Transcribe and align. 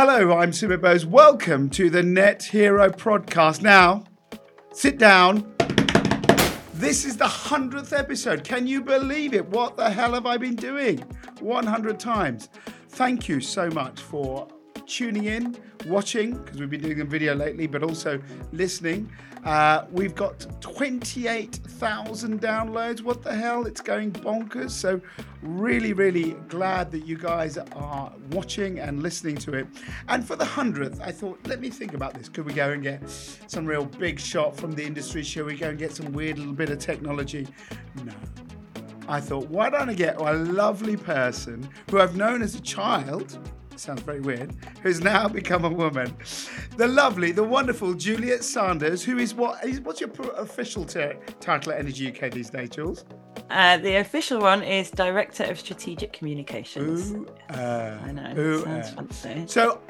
Hello, 0.00 0.38
I'm 0.38 0.52
Sumit 0.52 0.80
Bose. 0.80 1.04
Welcome 1.04 1.68
to 1.70 1.90
the 1.90 2.04
Net 2.04 2.44
Hero 2.44 2.88
podcast. 2.88 3.62
Now, 3.62 4.04
sit 4.72 4.96
down. 4.96 5.52
This 6.74 7.04
is 7.04 7.16
the 7.16 7.24
100th 7.24 7.98
episode. 7.98 8.44
Can 8.44 8.68
you 8.68 8.80
believe 8.80 9.34
it? 9.34 9.44
What 9.48 9.76
the 9.76 9.90
hell 9.90 10.12
have 10.14 10.24
I 10.24 10.36
been 10.36 10.54
doing? 10.54 10.98
100 11.40 11.98
times. 11.98 12.48
Thank 12.90 13.28
you 13.28 13.40
so 13.40 13.70
much 13.70 14.00
for 14.00 14.46
tuning 14.88 15.26
in, 15.26 15.56
watching, 15.86 16.36
because 16.38 16.58
we've 16.58 16.70
been 16.70 16.80
doing 16.80 17.00
a 17.00 17.04
video 17.04 17.34
lately, 17.34 17.66
but 17.66 17.82
also 17.82 18.20
listening. 18.52 19.10
Uh, 19.44 19.86
we've 19.92 20.14
got 20.14 20.46
28,000 20.60 22.40
downloads. 22.40 23.02
What 23.02 23.22
the 23.22 23.34
hell? 23.34 23.66
It's 23.66 23.80
going 23.80 24.10
bonkers. 24.12 24.70
So, 24.70 25.00
really, 25.42 25.92
really 25.92 26.32
glad 26.48 26.90
that 26.90 27.06
you 27.06 27.16
guys 27.16 27.56
are 27.56 28.12
watching 28.30 28.80
and 28.80 29.02
listening 29.02 29.36
to 29.36 29.54
it. 29.54 29.66
And 30.08 30.26
for 30.26 30.34
the 30.34 30.44
100th, 30.44 31.00
I 31.00 31.12
thought, 31.12 31.38
let 31.46 31.60
me 31.60 31.70
think 31.70 31.94
about 31.94 32.14
this. 32.14 32.28
Could 32.28 32.46
we 32.46 32.52
go 32.52 32.72
and 32.72 32.82
get 32.82 33.08
some 33.46 33.64
real 33.64 33.84
big 33.84 34.18
shot 34.18 34.56
from 34.56 34.72
the 34.72 34.84
industry? 34.84 35.22
Shall 35.22 35.44
we 35.44 35.56
go 35.56 35.68
and 35.68 35.78
get 35.78 35.94
some 35.94 36.12
weird 36.12 36.38
little 36.38 36.54
bit 36.54 36.70
of 36.70 36.78
technology? 36.78 37.46
No. 38.04 38.12
I 39.08 39.20
thought, 39.20 39.48
why 39.48 39.70
don't 39.70 39.88
I 39.88 39.94
get 39.94 40.20
a 40.20 40.32
lovely 40.32 40.96
person 40.96 41.66
who 41.90 42.00
I've 42.00 42.16
known 42.16 42.42
as 42.42 42.56
a 42.56 42.60
child? 42.60 43.38
Sounds 43.78 44.02
very 44.02 44.20
weird, 44.20 44.54
who's 44.82 45.00
now 45.00 45.28
become 45.40 45.64
a 45.64 45.70
woman. 45.70 46.16
The 46.76 46.88
lovely, 46.88 47.32
the 47.32 47.44
wonderful 47.44 47.94
Juliette 47.94 48.42
Sanders, 48.42 49.04
who 49.04 49.18
is 49.18 49.34
what 49.34 49.64
is 49.64 49.80
what's 49.80 50.00
your 50.00 50.10
official 50.36 50.84
t- 50.84 51.12
title 51.40 51.72
at 51.72 51.78
Energy 51.78 52.08
UK 52.08 52.30
these 52.32 52.50
days, 52.50 52.70
Jules? 52.70 53.04
Uh, 53.50 53.78
the 53.78 53.96
official 53.96 54.40
one 54.40 54.62
is 54.62 54.90
Director 54.90 55.44
of 55.44 55.58
Strategic 55.58 56.12
Communications. 56.12 57.12
Ooh, 57.12 57.26
uh, 57.50 57.98
I 58.02 58.12
know. 58.12 58.34
Ooh, 58.36 58.62
sounds 58.64 58.88
uh. 58.88 58.94
fancy. 58.94 59.44
So 59.46 59.80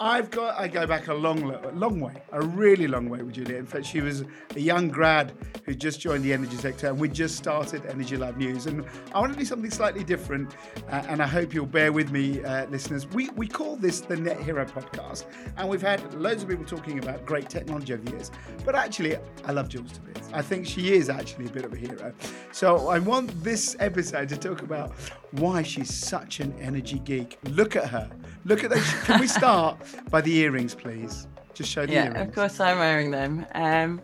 I've 0.00 0.30
got 0.30 0.58
I 0.58 0.68
go 0.68 0.86
back 0.86 1.08
a 1.08 1.14
long 1.14 1.56
long 1.74 2.00
way, 2.00 2.14
a 2.32 2.42
really 2.42 2.86
long 2.86 3.08
way 3.08 3.22
with 3.22 3.34
Juliette. 3.34 3.58
In 3.58 3.66
fact, 3.66 3.86
she 3.86 4.00
was 4.00 4.24
a 4.54 4.60
young 4.60 4.88
grad 4.88 5.32
who 5.64 5.74
just 5.74 6.00
joined 6.00 6.24
the 6.24 6.32
energy 6.32 6.56
sector, 6.56 6.88
and 6.88 6.98
we 6.98 7.08
just 7.08 7.36
started 7.36 7.86
Energy 7.86 8.16
Live 8.16 8.36
News. 8.36 8.66
And 8.66 8.84
I 9.14 9.20
want 9.20 9.32
to 9.32 9.38
do 9.38 9.44
something 9.44 9.70
slightly 9.70 10.04
different, 10.04 10.54
uh, 10.88 11.04
and 11.08 11.22
I 11.22 11.26
hope 11.26 11.54
you'll 11.54 11.66
bear 11.66 11.92
with 11.92 12.10
me, 12.10 12.42
uh, 12.44 12.66
listeners. 12.66 13.06
We 13.06 13.30
we 13.30 13.46
call 13.46 13.76
this 13.76 14.00
the 14.00 14.16
Net 14.16 14.40
Hero 14.40 14.64
podcast, 14.64 15.24
and 15.56 15.68
we've 15.68 15.82
had 15.82 16.14
loads 16.14 16.42
of 16.42 16.48
people 16.48 16.64
talking 16.64 16.98
about 16.98 17.24
great 17.24 17.48
technology 17.48 17.94
over 17.94 18.02
the 18.02 18.12
years. 18.12 18.30
But 18.64 18.74
actually, 18.74 19.16
I 19.44 19.52
love 19.52 19.68
Jules 19.68 19.92
to 19.92 20.00
bits. 20.00 20.28
I 20.32 20.42
think 20.42 20.66
she 20.66 20.94
is 20.94 21.08
actually 21.08 21.46
a 21.46 21.50
bit 21.50 21.64
of 21.64 21.72
a 21.72 21.76
hero. 21.76 22.12
So 22.52 22.88
I 22.88 22.98
want 22.98 23.30
this 23.44 23.76
episode 23.78 24.28
to 24.30 24.36
talk 24.36 24.62
about 24.62 24.92
why 25.32 25.62
she's 25.62 25.92
such 25.92 26.40
an 26.40 26.54
energy 26.60 26.98
geek. 26.98 27.38
Look 27.44 27.76
at 27.76 27.88
her. 27.88 28.10
Look 28.44 28.62
at 28.62 28.70
those. 28.70 28.92
Can 29.04 29.20
we 29.20 29.26
start 29.26 29.78
by 30.10 30.20
the 30.20 30.34
earrings, 30.36 30.74
please? 30.74 31.26
Just 31.54 31.70
show 31.70 31.86
the 31.86 31.92
yeah, 31.92 32.06
earrings. 32.06 32.28
of 32.28 32.34
course 32.34 32.60
I'm 32.60 32.78
wearing 32.78 33.10
them. 33.10 33.46
Um, 33.54 34.02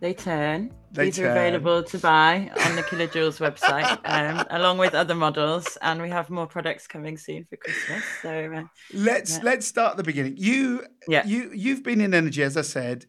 they 0.00 0.14
turn. 0.14 0.72
They 0.92 1.06
These 1.06 1.16
turn. 1.16 1.26
are 1.26 1.30
available 1.30 1.82
to 1.84 1.98
buy 1.98 2.50
on 2.64 2.76
the 2.76 2.82
Killer 2.82 3.06
Jewels 3.06 3.38
website, 3.38 3.98
um, 4.04 4.46
along 4.50 4.78
with 4.78 4.94
other 4.94 5.14
models, 5.14 5.78
and 5.82 6.00
we 6.02 6.08
have 6.08 6.30
more 6.30 6.46
products 6.46 6.86
coming 6.86 7.16
soon 7.16 7.44
for 7.44 7.56
Christmas. 7.56 8.02
So 8.22 8.52
uh, 8.52 8.62
let's 8.92 9.36
yeah. 9.36 9.44
let's 9.44 9.66
start 9.66 9.92
at 9.92 9.96
the 9.98 10.04
beginning. 10.04 10.34
You 10.36 10.84
yeah. 11.06 11.24
you 11.26 11.50
you've 11.54 11.82
been 11.82 12.00
in 12.00 12.14
energy, 12.14 12.42
as 12.42 12.56
I 12.56 12.62
said. 12.62 13.06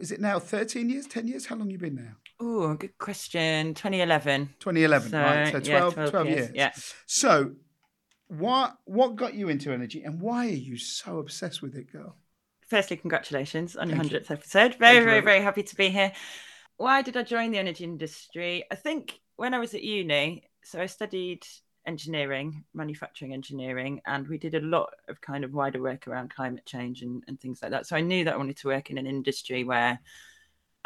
Is 0.00 0.12
it 0.12 0.20
now 0.20 0.38
13 0.38 0.88
years, 0.88 1.08
10 1.08 1.26
years? 1.26 1.46
How 1.46 1.56
long 1.56 1.70
you 1.70 1.78
been 1.78 1.96
now? 1.96 2.12
Oh, 2.38 2.74
good 2.74 2.96
question. 2.98 3.74
2011. 3.74 4.50
2011, 4.60 5.10
so, 5.10 5.18
right? 5.18 5.46
So 5.46 5.58
12, 5.58 5.66
yeah, 5.66 5.90
12, 5.90 6.10
12 6.10 6.26
years. 6.26 6.38
years. 6.38 6.50
Yeah. 6.54 6.72
So, 7.06 7.52
what 8.28 8.76
what 8.84 9.16
got 9.16 9.34
you 9.34 9.48
into 9.48 9.72
energy, 9.72 10.02
and 10.02 10.20
why 10.20 10.46
are 10.46 10.50
you 10.50 10.76
so 10.76 11.18
obsessed 11.18 11.62
with 11.62 11.76
it, 11.76 11.92
girl? 11.92 12.16
Firstly, 12.68 12.96
congratulations 12.96 13.76
on 13.76 13.88
your 13.88 13.98
Thank 13.98 14.12
you. 14.12 14.18
100th 14.18 14.30
episode. 14.30 14.74
Very, 14.74 14.98
very, 14.98 15.04
very 15.04 15.20
very 15.20 15.40
happy 15.40 15.62
to 15.62 15.76
be 15.76 15.88
here. 15.88 16.12
Why 16.76 17.02
did 17.02 17.16
I 17.16 17.22
join 17.22 17.52
the 17.52 17.58
energy 17.58 17.84
industry? 17.84 18.64
I 18.70 18.74
think 18.74 19.20
when 19.36 19.54
I 19.54 19.58
was 19.58 19.74
at 19.74 19.82
uni, 19.82 20.44
so 20.64 20.80
I 20.80 20.86
studied 20.86 21.46
engineering, 21.86 22.64
manufacturing 22.74 23.32
engineering, 23.32 24.00
and 24.06 24.26
we 24.26 24.38
did 24.38 24.54
a 24.54 24.60
lot 24.60 24.90
of 25.08 25.20
kind 25.20 25.44
of 25.44 25.54
wider 25.54 25.80
work 25.80 26.08
around 26.08 26.34
climate 26.34 26.66
change 26.66 27.02
and, 27.02 27.22
and 27.28 27.40
things 27.40 27.60
like 27.62 27.70
that. 27.70 27.86
So 27.86 27.96
I 27.96 28.00
knew 28.00 28.24
that 28.24 28.34
I 28.34 28.36
wanted 28.36 28.56
to 28.58 28.68
work 28.68 28.90
in 28.90 28.98
an 28.98 29.06
industry 29.06 29.62
where 29.64 30.00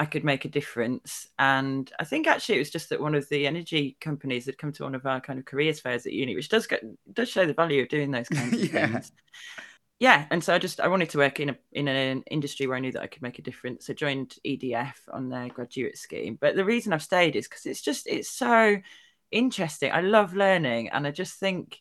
I 0.01 0.07
could 0.07 0.25
make 0.25 0.47
a 0.47 0.49
difference. 0.49 1.29
And 1.39 1.93
I 2.01 2.05
think 2.05 2.27
actually 2.27 2.57
it 2.57 2.61
was 2.61 2.71
just 2.71 2.89
that 2.89 3.03
one 3.03 3.15
of 3.15 3.29
the 3.29 3.47
energy 3.47 3.99
companies 4.01 4.47
had 4.47 4.57
come 4.57 4.73
to 4.73 4.85
one 4.85 4.95
of 4.95 5.05
our 5.05 5.21
kind 5.21 5.39
of 5.39 5.45
careers 5.45 5.79
fairs 5.79 6.07
at 6.07 6.15
uni, 6.15 6.35
which 6.35 6.49
does 6.49 6.67
get 6.67 6.83
does 7.13 7.29
show 7.29 7.45
the 7.45 7.53
value 7.53 7.83
of 7.83 7.91
doing 7.91 8.11
those 8.11 8.31
kinds 8.31 8.59
of 8.59 8.65
Yeah. 8.73 8.89
things. 8.89 9.13
Yeah, 9.99 10.27
and 10.31 10.43
so 10.43 10.55
I 10.55 10.59
just 10.59 10.81
I 10.81 10.89
wanted 10.89 11.11
to 11.11 11.19
work 11.19 11.41
in 11.41 11.51
a 11.51 11.59
in 11.73 11.87
an 11.87 12.23
industry 12.31 12.67
where 12.67 12.79
I 12.79 12.81
knew 12.81 12.93
that 12.93 13.03
I 13.03 13.09
could 13.09 13.21
make 13.21 13.39
a 13.39 13.43
difference. 13.43 13.87
So 13.87 13.93
I 13.93 13.95
joined 13.95 14.35
EDF 14.45 14.97
on 15.13 15.29
their 15.29 15.51
graduate 15.51 15.99
scheme. 15.99 16.39
But 16.41 16.57
the 16.57 16.65
reason 16.65 16.95
I've 16.95 17.03
stayed 17.03 17.37
is 17.37 17.47
because 17.47 17.67
it's 17.67 17.83
just 17.83 18.07
it's 18.07 18.31
so 18.31 18.79
interesting. 19.31 19.93
I 19.93 20.01
love 20.01 20.33
learning, 20.35 20.89
and 20.89 21.07
I 21.07 21.11
just 21.11 21.39
think 21.39 21.79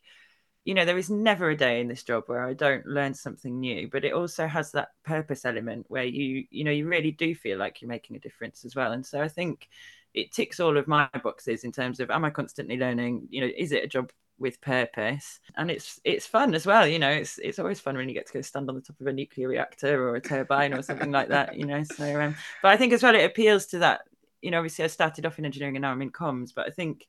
you 0.66 0.74
know 0.74 0.86
there 0.86 0.98
is 0.98 1.10
never 1.10 1.50
a 1.50 1.58
day 1.58 1.82
in 1.82 1.88
this 1.88 2.04
job 2.04 2.24
where 2.28 2.44
i 2.44 2.54
don't 2.54 2.86
learn 2.86 3.14
something 3.14 3.60
new 3.60 3.88
but 3.92 4.06
it 4.06 4.14
also 4.14 4.46
has 4.48 4.72
that 4.72 4.90
purpose 5.04 5.46
element 5.46 5.86
where 5.90 6.04
you 6.04 6.46
you 6.52 6.64
know 6.64 6.72
you 6.72 6.88
really 6.88 7.12
do 7.12 7.34
feel 7.34 7.58
like 7.58 7.82
you're 7.82 7.90
making 7.90 8.16
a 8.16 8.20
difference 8.20 8.66
as 8.66 8.76
well. 8.76 8.92
And 8.92 9.06
so 9.06 9.22
i 9.22 9.28
think 9.28 9.68
it 10.14 10.32
ticks 10.32 10.60
all 10.60 10.78
of 10.78 10.88
my 10.88 11.08
boxes 11.24 11.64
in 11.64 11.72
terms 11.72 12.00
of 12.00 12.10
am 12.10 12.26
i 12.26 12.30
constantly 12.30 12.78
learning? 12.78 13.28
You 13.30 13.42
know 13.42 13.52
is 13.56 13.72
it 13.72 13.84
a 13.84 13.88
job 13.88 14.12
with 14.38 14.62
purpose? 14.62 15.40
And 15.56 15.70
it's 15.70 16.00
it's 16.04 16.26
fun 16.26 16.54
as 16.56 16.66
well 16.66 16.86
you 16.88 17.00
know 17.00 17.10
it's 17.10 17.38
it's 17.40 17.60
always 17.60 17.80
fun 17.80 17.96
when 17.96 18.08
you 18.08 18.16
get 18.16 18.28
to 18.28 18.34
go 18.34 18.42
stand 18.42 18.70
on 18.70 18.76
the 18.76 18.82
top 18.82 19.00
of 19.00 19.08
a 19.08 19.14
nuclear 19.14 19.48
reactor 19.48 20.08
or 20.08 20.16
a 20.16 20.22
turbine 20.22 20.74
or 20.74 20.82
something 20.82 21.12
like 21.12 21.30
that 21.30 21.58
you 21.58 21.66
know 21.66 21.84
so 21.84 22.22
um 22.22 22.36
but 22.62 22.70
i 22.70 22.78
think 22.78 22.94
as 22.94 23.04
well 23.04 23.16
it 23.16 23.26
appeals 23.26 23.66
to 23.68 23.80
that 23.80 24.02
you 24.42 24.52
know 24.52 24.58
obviously 24.58 24.84
i 24.86 24.88
started 24.88 25.26
off 25.26 25.40
in 25.40 25.46
engineering 25.46 25.76
and 25.76 25.82
now 25.82 25.92
i'm 25.92 26.02
in 26.02 26.12
comms 26.12 26.54
but 26.56 26.66
i 26.68 26.70
think 26.70 27.06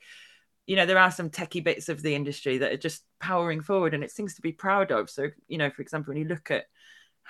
you 0.67 0.77
know 0.77 0.87
there 0.87 0.99
are 0.99 1.11
some 1.11 1.31
techie 1.31 1.65
bits 1.65 1.89
of 1.89 2.03
the 2.03 2.15
industry 2.15 2.59
that 2.59 2.73
are 2.73 2.77
just 2.77 3.05
powering 3.21 3.61
forward 3.61 3.95
and 3.95 4.05
it's 4.05 4.15
things 4.15 4.35
to 4.35 4.43
be 4.43 4.53
proud 4.53 4.93
of. 4.93 5.11
So 5.11 5.29
you 5.49 5.59
know 5.59 5.71
for 5.71 5.83
example 5.83 6.13
when 6.13 6.23
you 6.23 6.29
look 6.29 6.51
at 6.51 6.65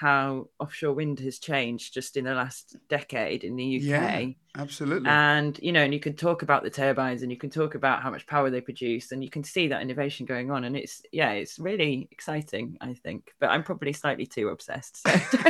how 0.00 0.49
offshore 0.59 0.94
wind 0.94 1.21
has 1.21 1.38
changed 1.38 1.93
just 1.93 2.16
in 2.16 2.25
the 2.25 2.33
last 2.33 2.75
decade 2.88 3.44
in 3.44 3.55
the 3.55 3.77
UK 3.77 3.83
Yeah, 3.83 4.27
absolutely. 4.56 5.11
and 5.11 5.59
you 5.62 5.72
know 5.72 5.83
and 5.83 5.93
you 5.93 6.00
can 6.00 6.15
talk 6.16 6.41
about 6.41 6.62
the 6.62 6.71
turbines 6.71 7.21
and 7.21 7.31
you 7.31 7.37
can 7.37 7.50
talk 7.50 7.75
about 7.75 8.03
how 8.03 8.10
much 8.10 8.27
power 8.27 8.49
they 8.49 8.62
produce 8.62 9.12
and 9.12 9.22
you 9.22 9.28
can 9.28 9.44
see 9.44 9.69
that 9.69 9.83
innovation 9.83 10.25
going 10.25 10.50
on 10.50 10.65
and 10.65 10.75
it's 10.75 11.03
yeah 11.12 11.33
it's 11.33 11.59
really 11.59 12.09
exciting 12.12 12.78
I 12.81 12.94
think 12.94 13.34
but 13.41 13.50
I'm 13.50 13.62
probably 13.62 13.93
slightly 13.93 14.25
too 14.25 14.49
obsessed 14.49 15.03
so 15.06 15.12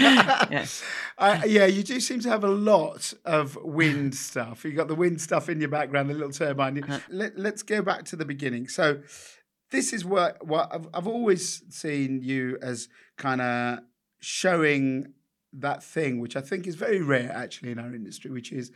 yeah 0.00 0.66
I, 1.18 1.44
yeah, 1.44 1.66
you 1.66 1.84
do 1.84 2.00
seem 2.00 2.18
to 2.20 2.28
have 2.28 2.42
a 2.42 2.48
lot 2.48 3.12
of 3.24 3.56
wind 3.62 4.14
stuff. 4.16 4.64
You've 4.64 4.74
got 4.74 4.88
the 4.88 4.94
wind 4.96 5.20
stuff 5.20 5.48
in 5.48 5.60
your 5.60 5.68
background, 5.68 6.10
the 6.10 6.14
little 6.14 6.32
turbine. 6.32 6.82
Uh-huh. 6.82 6.98
Let, 7.10 7.38
let's 7.38 7.62
go 7.62 7.82
back 7.82 8.04
to 8.06 8.16
the 8.16 8.24
beginning. 8.24 8.66
So, 8.68 9.02
this 9.70 9.92
is 9.92 10.04
what 10.04 10.44
what 10.46 10.68
I've, 10.74 10.88
I've 10.92 11.06
always 11.06 11.62
seen 11.70 12.20
you 12.22 12.58
as 12.62 12.88
kind 13.18 13.40
of 13.40 13.78
showing 14.22 15.12
that 15.52 15.82
thing, 15.82 16.18
which 16.20 16.36
I 16.36 16.40
think 16.40 16.66
is 16.66 16.76
very 16.76 17.02
rare 17.02 17.30
actually 17.30 17.72
in 17.72 17.78
our 17.78 17.94
industry, 17.94 18.30
which 18.30 18.52
is 18.52 18.70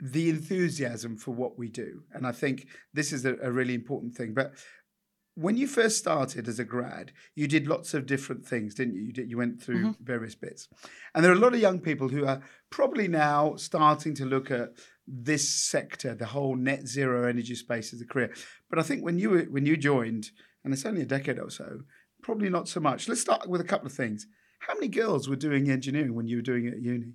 the 0.00 0.28
enthusiasm 0.28 1.16
for 1.16 1.30
what 1.30 1.56
we 1.58 1.68
do. 1.68 2.02
And 2.12 2.26
I 2.26 2.32
think 2.32 2.66
this 2.92 3.12
is 3.12 3.24
a, 3.24 3.36
a 3.40 3.50
really 3.50 3.74
important 3.74 4.14
thing. 4.14 4.34
But 4.34 4.52
when 5.36 5.56
you 5.56 5.66
first 5.66 5.96
started 5.98 6.46
as 6.46 6.58
a 6.58 6.64
grad, 6.64 7.12
you 7.34 7.48
did 7.48 7.66
lots 7.66 7.94
of 7.94 8.06
different 8.06 8.44
things, 8.44 8.74
didn't 8.74 8.94
you? 8.96 9.02
You, 9.02 9.12
did, 9.12 9.30
you 9.30 9.38
went 9.38 9.62
through 9.62 9.84
Mhm. 9.84 9.96
various 10.00 10.34
bits. 10.34 10.68
And 11.14 11.24
there 11.24 11.32
are 11.32 11.36
a 11.36 11.38
lot 11.38 11.54
of 11.54 11.60
young 11.60 11.80
people 11.80 12.08
who 12.08 12.26
are 12.26 12.42
probably 12.70 13.08
now 13.08 13.54
starting 13.56 14.14
to 14.16 14.24
look 14.26 14.50
at 14.50 14.70
this 15.06 15.48
sector, 15.48 16.14
the 16.14 16.26
whole 16.26 16.56
net 16.56 16.86
zero 16.86 17.28
energy 17.28 17.54
space 17.54 17.92
as 17.94 18.00
a 18.00 18.06
career. 18.06 18.32
But 18.68 18.78
I 18.78 18.82
think 18.82 19.04
when 19.04 19.18
you 19.18 19.40
when 19.50 19.66
you 19.66 19.76
joined, 19.76 20.30
and 20.64 20.72
it's 20.72 20.86
only 20.86 21.02
a 21.02 21.06
decade 21.06 21.38
or 21.38 21.50
so, 21.50 21.80
probably 22.22 22.48
not 22.50 22.68
so 22.68 22.80
much. 22.80 23.08
Let's 23.08 23.20
start 23.20 23.48
with 23.48 23.60
a 23.60 23.64
couple 23.72 23.86
of 23.86 23.92
things. 23.92 24.26
How 24.66 24.74
many 24.74 24.88
girls 24.88 25.28
were 25.28 25.36
doing 25.36 25.70
engineering 25.70 26.14
when 26.14 26.26
you 26.26 26.36
were 26.36 26.42
doing 26.42 26.66
it 26.66 26.74
at 26.74 26.82
uni? 26.82 27.12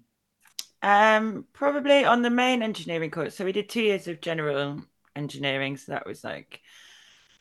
Um, 0.84 1.46
probably 1.52 2.06
on 2.06 2.22
the 2.22 2.30
main 2.30 2.62
engineering 2.62 3.10
course. 3.10 3.36
So 3.36 3.44
we 3.44 3.52
did 3.52 3.70
two 3.70 3.82
years 3.82 4.08
of 4.08 4.22
general 4.22 4.82
engineering. 5.16 5.76
So 5.76 5.92
that 5.94 6.06
was 6.06 6.24
like, 6.24 6.62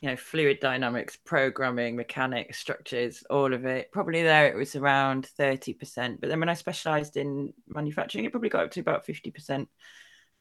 you 0.01 0.09
know, 0.09 0.15
fluid 0.15 0.59
dynamics, 0.61 1.15
programming, 1.15 1.95
mechanics, 1.95 2.57
structures, 2.57 3.23
all 3.29 3.53
of 3.53 3.65
it. 3.65 3.91
Probably 3.91 4.23
there 4.23 4.47
it 4.47 4.55
was 4.55 4.75
around 4.75 5.29
30%. 5.37 6.19
But 6.19 6.29
then 6.29 6.39
when 6.39 6.49
I 6.49 6.55
specialized 6.55 7.15
in 7.15 7.53
manufacturing, 7.67 8.25
it 8.25 8.31
probably 8.31 8.49
got 8.49 8.65
up 8.65 8.71
to 8.71 8.79
about 8.79 9.05
50% 9.05 9.67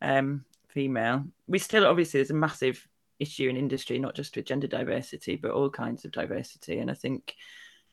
um, 0.00 0.46
female. 0.68 1.24
We 1.46 1.58
still, 1.58 1.86
obviously, 1.86 2.20
there's 2.20 2.30
a 2.30 2.34
massive 2.34 2.88
issue 3.18 3.50
in 3.50 3.56
industry, 3.58 3.98
not 3.98 4.14
just 4.14 4.34
with 4.34 4.46
gender 4.46 4.66
diversity, 4.66 5.36
but 5.36 5.50
all 5.50 5.68
kinds 5.68 6.06
of 6.06 6.12
diversity. 6.12 6.78
And 6.78 6.90
I 6.90 6.94
think 6.94 7.34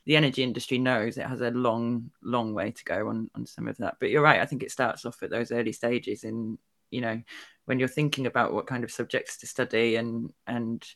the 0.06 0.16
energy 0.16 0.42
industry 0.42 0.78
knows 0.78 1.18
it 1.18 1.26
has 1.26 1.40
a 1.40 1.50
long, 1.50 2.10
long 2.22 2.54
way 2.54 2.70
to 2.70 2.84
go 2.84 3.08
on 3.08 3.28
on 3.34 3.44
some 3.44 3.68
of 3.68 3.76
that. 3.78 3.96
But 4.00 4.10
you're 4.10 4.22
right. 4.22 4.40
I 4.40 4.46
think 4.46 4.62
it 4.62 4.70
starts 4.70 5.04
off 5.04 5.22
at 5.22 5.30
those 5.30 5.52
early 5.52 5.72
stages, 5.72 6.24
in 6.24 6.58
you 6.90 7.00
know, 7.00 7.20
when 7.64 7.78
you're 7.78 7.88
thinking 7.88 8.26
about 8.26 8.52
what 8.52 8.68
kind 8.68 8.84
of 8.84 8.92
subjects 8.92 9.36
to 9.38 9.46
study, 9.46 9.96
and 9.96 10.32
and 10.46 10.86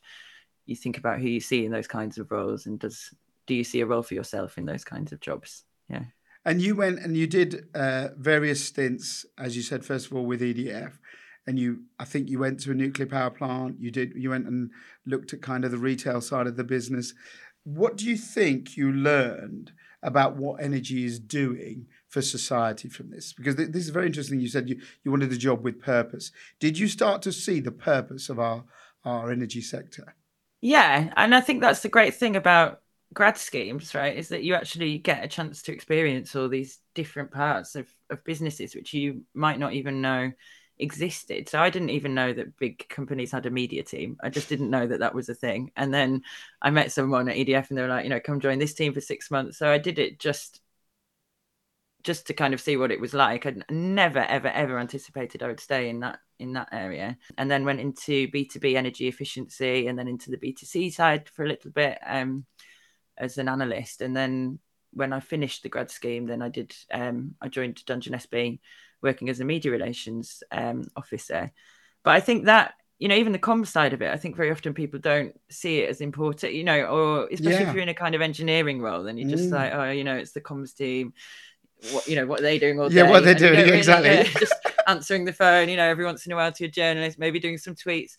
you 0.65 0.77
think 0.77 0.97
about 0.97 1.21
who 1.21 1.29
you 1.29 1.41
see 1.41 1.65
in 1.65 1.73
those 1.73 1.89
kinds 1.89 2.19
of 2.19 2.31
roles, 2.31 2.67
and 2.67 2.79
does 2.79 3.13
do 3.47 3.55
you 3.55 3.65
see 3.65 3.81
a 3.81 3.87
role 3.87 4.03
for 4.03 4.15
yourself 4.15 4.59
in 4.59 4.65
those 4.65 4.85
kinds 4.85 5.11
of 5.11 5.21
jobs? 5.21 5.65
Yeah. 5.89 6.05
And 6.45 6.63
you 6.63 6.77
went 6.77 7.01
and 7.01 7.17
you 7.17 7.27
did 7.27 7.67
uh, 7.75 8.09
various 8.17 8.65
stints, 8.65 9.27
as 9.37 9.57
you 9.57 9.63
said, 9.63 9.85
first 9.85 10.07
of 10.07 10.15
all 10.15 10.25
with 10.25 10.41
EDF, 10.41 10.93
and 11.47 11.59
you, 11.59 11.83
I 11.99 12.05
think 12.05 12.29
you 12.29 12.39
went 12.39 12.61
to 12.61 12.71
a 12.71 12.75
nuclear 12.75 13.07
power 13.07 13.31
plant. 13.31 13.77
You 13.81 13.91
did, 13.91 14.13
you 14.15 14.31
went 14.31 14.47
and 14.47 14.71
looked 15.05 15.33
at 15.33 15.43
kind 15.43 15.65
of 15.65 15.71
the 15.71 15.79
retail 15.79 16.21
side 16.21 16.47
of 16.47 16.57
the 16.57 16.65
business. 16.65 17.13
What 17.65 17.97
do 17.97 18.07
you 18.07 18.17
think 18.17 18.77
you 18.77 18.93
learned 18.93 19.73
about 20.03 20.37
what 20.37 20.63
energy 20.63 21.05
is 21.05 21.19
doing 21.19 21.87
for 22.09 22.23
society 22.23 22.89
from 22.89 23.11
this? 23.11 23.33
Because 23.33 23.57
th- 23.57 23.71
this 23.71 23.85
is 23.85 23.91
very 23.91 24.07
interesting. 24.07 24.41
You 24.41 24.49
said 24.49 24.69
you, 24.69 24.81
you 25.05 25.11
wanted 25.11 25.33
a 25.33 25.37
job 25.37 25.63
with 25.63 25.81
purpose. 25.81 26.33
Did 26.59 26.79
you 26.79 26.89
start 26.89 27.23
to 27.23 27.33
see 27.33 27.61
the 27.61 27.73
purpose 27.73 28.29
of 28.29 28.39
our, 28.39 28.65
our 29.05 29.31
energy 29.31 29.61
sector? 29.61 30.15
Yeah. 30.61 31.13
And 31.17 31.35
I 31.35 31.41
think 31.41 31.61
that's 31.61 31.81
the 31.81 31.89
great 31.89 32.15
thing 32.15 32.37
about 32.37 32.81
grad 33.13 33.37
schemes, 33.37 33.95
right? 33.95 34.17
Is 34.17 34.29
that 34.29 34.43
you 34.43 34.55
actually 34.55 34.99
get 34.99 35.25
a 35.25 35.29
chance 35.29 35.63
to 35.63 35.73
experience 35.73 36.35
all 36.35 36.49
these 36.49 36.79
different 36.95 37.31
parts 37.31 37.75
of, 37.75 37.89
of 38.09 38.25
businesses, 38.25 38.75
which 38.75 38.95
you 38.95 39.23
might 39.35 39.59
not 39.59 39.73
even 39.73 40.01
know 40.01 40.33
existed. 40.81 41.49
So 41.49 41.61
I 41.61 41.71
didn't 41.71 41.91
even 41.91 42.15
know 42.15 42.33
that 42.33 42.57
big 42.59 42.89
companies 42.89 43.33
had 43.33 43.47
a 43.47 43.51
media 43.51 43.83
team. 43.83 44.17
I 44.23 44.31
just 44.31 44.49
didn't 44.49 44.71
know 44.71 44.87
that 44.87 45.01
that 45.01 45.15
was 45.15 45.29
a 45.29 45.35
thing. 45.35 45.71
And 45.77 45.93
then 45.93 46.23
I 46.63 46.71
met 46.71 46.93
someone 46.93 47.29
at 47.29 47.37
EDF 47.37 47.69
and 47.69 47.79
they 47.79 47.83
were 47.83 47.89
like, 47.89 48.05
you 48.05 48.11
know, 48.11 48.21
come 48.21 48.41
join 48.41 48.59
this 48.59 48.75
team 48.75 48.93
for 48.93 49.01
six 49.01 49.31
months. 49.31 49.59
So 49.59 49.71
I 49.71 49.79
did 49.79 49.99
it 49.99 50.19
just 50.19 50.61
just 52.03 52.27
to 52.27 52.33
kind 52.33 52.55
of 52.55 52.61
see 52.61 52.79
what 52.79 52.91
it 52.91 53.01
was 53.01 53.13
like. 53.13 53.45
I 53.45 53.55
never, 53.71 54.21
ever, 54.21 54.49
ever 54.49 54.79
anticipated 54.79 55.43
I 55.43 55.49
would 55.49 55.61
stay 55.61 55.91
in 55.91 56.01
that 56.01 56.19
in 56.39 56.55
that 56.55 56.69
area. 56.73 57.19
And 57.37 57.51
then 57.51 57.65
went 57.65 57.81
into 57.81 58.29
B2B 58.29 58.75
energy 58.75 59.07
efficiency 59.09 59.87
and 59.87 59.99
then 59.99 60.09
into 60.09 60.31
the 60.31 60.39
B2C 60.39 60.93
side 60.95 61.29
for 61.29 61.45
a 61.45 61.49
little 61.49 61.71
bit 61.71 61.99
um, 62.07 62.47
as 63.19 63.37
an 63.37 63.49
analyst. 63.49 64.01
And 64.01 64.17
then 64.17 64.59
when 64.93 65.13
I 65.13 65.21
finished 65.21 65.63
the 65.63 65.69
grad 65.69 65.91
scheme, 65.91 66.27
then 66.27 66.41
I 66.43 66.49
did 66.49 66.75
um, 66.91 67.35
I 67.41 67.49
joined 67.49 67.85
Dungeon 67.85 68.15
SB 68.15 68.61
working 69.03 69.29
as 69.29 69.41
a 69.41 69.45
media 69.45 69.71
relations 69.71 70.43
um, 70.51 70.89
officer. 70.97 71.53
But 72.03 72.13
I 72.13 72.21
think 72.21 72.47
that 72.47 72.75
you 72.99 73.09
know 73.09 73.15
even 73.15 73.33
the 73.33 73.39
comms 73.39 73.69
side 73.69 73.93
of 73.93 74.03
it, 74.03 74.13
I 74.13 74.17
think 74.17 74.37
very 74.37 74.51
often 74.51 74.75
people 74.75 75.01
don't 75.01 75.39
see 75.51 75.81
it 75.81 75.91
as 75.91 76.01
important. 76.01 76.55
You 76.55 76.65
know, 76.65 76.85
or 76.85 77.29
especially 77.31 77.53
yeah. 77.53 77.69
if 77.69 77.75
you're 77.75 77.83
in 77.83 77.89
a 77.89 77.95
kind 77.95 78.15
of 78.15 78.21
engineering 78.21 78.81
role, 78.81 79.03
then 79.03 79.19
you're 79.19 79.31
just 79.31 79.51
mm. 79.51 79.53
like, 79.53 79.73
oh, 79.73 79.91
you 79.91 80.05
know, 80.05 80.17
it's 80.17 80.33
the 80.33 80.41
comms 80.41 80.75
team. 80.75 81.13
What 81.93 82.07
you 82.07 82.17
know, 82.17 82.27
what 82.27 82.41
are 82.41 82.43
they 82.43 82.59
doing 82.59 82.79
all 82.79 82.89
day? 82.89 82.97
Yeah, 82.97 83.11
what 83.11 83.25
they're 83.25 83.35
doing 83.35 83.59
really, 83.59 83.79
exactly. 83.79 84.11
Yeah, 84.11 84.23
just 84.39 84.55
answering 84.87 85.25
the 85.25 85.33
phone. 85.33 85.69
You 85.69 85.77
know, 85.77 85.89
every 85.89 86.05
once 86.05 86.27
in 86.27 86.33
a 86.33 86.37
while 86.37 86.53
to 86.53 86.65
a 86.65 86.69
journalist, 86.69 87.19
maybe 87.19 87.41
doing 87.41 87.59
some 87.59 87.75
tweets. 87.75 88.13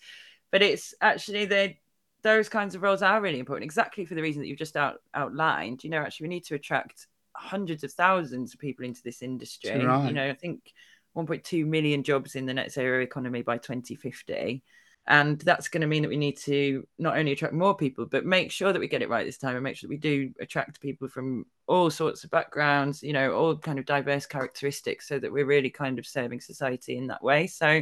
But 0.52 0.62
it's 0.62 0.94
actually 1.02 1.46
the 1.46 1.76
those 2.24 2.50
kinds 2.50 2.76
of 2.76 2.82
roles 2.82 3.02
are 3.02 3.22
really 3.22 3.40
important, 3.40 3.66
exactly 3.66 4.06
for 4.06 4.16
the 4.16 4.22
reason 4.22 4.42
that 4.42 4.48
you've 4.48 4.58
just 4.58 4.78
out, 4.78 4.98
outlined. 5.14 5.84
You 5.84 5.90
know, 5.90 6.00
actually, 6.00 6.26
we 6.26 6.36
need 6.36 6.46
to 6.46 6.56
attract 6.56 7.08
hundreds 7.36 7.84
of 7.84 7.92
thousands 7.94 8.54
of 8.54 8.60
people 8.60 8.86
into 8.86 9.02
this 9.04 9.22
industry. 9.22 9.84
Right. 9.86 10.08
You 10.08 10.14
know, 10.14 10.30
I 10.30 10.34
think 10.34 10.74
1.2 11.16 11.66
million 11.66 12.04
jobs 12.04 12.36
in 12.36 12.46
the 12.46 12.54
net 12.54 12.72
zero 12.72 13.02
economy 13.02 13.42
by 13.42 13.58
2050. 13.58 14.64
And 15.08 15.40
that's 15.40 15.68
going 15.68 15.82
to 15.82 15.88
mean 15.88 16.04
that 16.04 16.10
we 16.10 16.18
need 16.18 16.38
to 16.40 16.88
not 17.00 17.18
only 17.18 17.32
attract 17.32 17.56
more 17.56 17.76
people, 17.76 18.06
but 18.06 18.24
make 18.24 18.52
sure 18.52 18.72
that 18.72 18.80
we 18.80 18.88
get 18.88 19.02
it 19.02 19.10
right 19.10 19.26
this 19.26 19.40
time 19.40 19.56
and 19.56 19.64
make 19.64 19.76
sure 19.76 19.88
that 19.88 19.94
we 19.94 19.98
do 19.98 20.32
attract 20.40 20.80
people 20.80 21.08
from 21.08 21.46
all 21.66 21.90
sorts 21.90 22.24
of 22.24 22.30
backgrounds, 22.30 23.02
you 23.02 23.12
know, 23.12 23.34
all 23.34 23.58
kind 23.58 23.80
of 23.80 23.86
diverse 23.86 24.28
characteristics 24.28 25.08
so 25.08 25.18
that 25.18 25.32
we're 25.32 25.46
really 25.46 25.72
kind 25.72 25.98
of 25.98 26.06
serving 26.06 26.40
society 26.40 26.98
in 26.98 27.08
that 27.08 27.24
way. 27.24 27.48
So, 27.48 27.82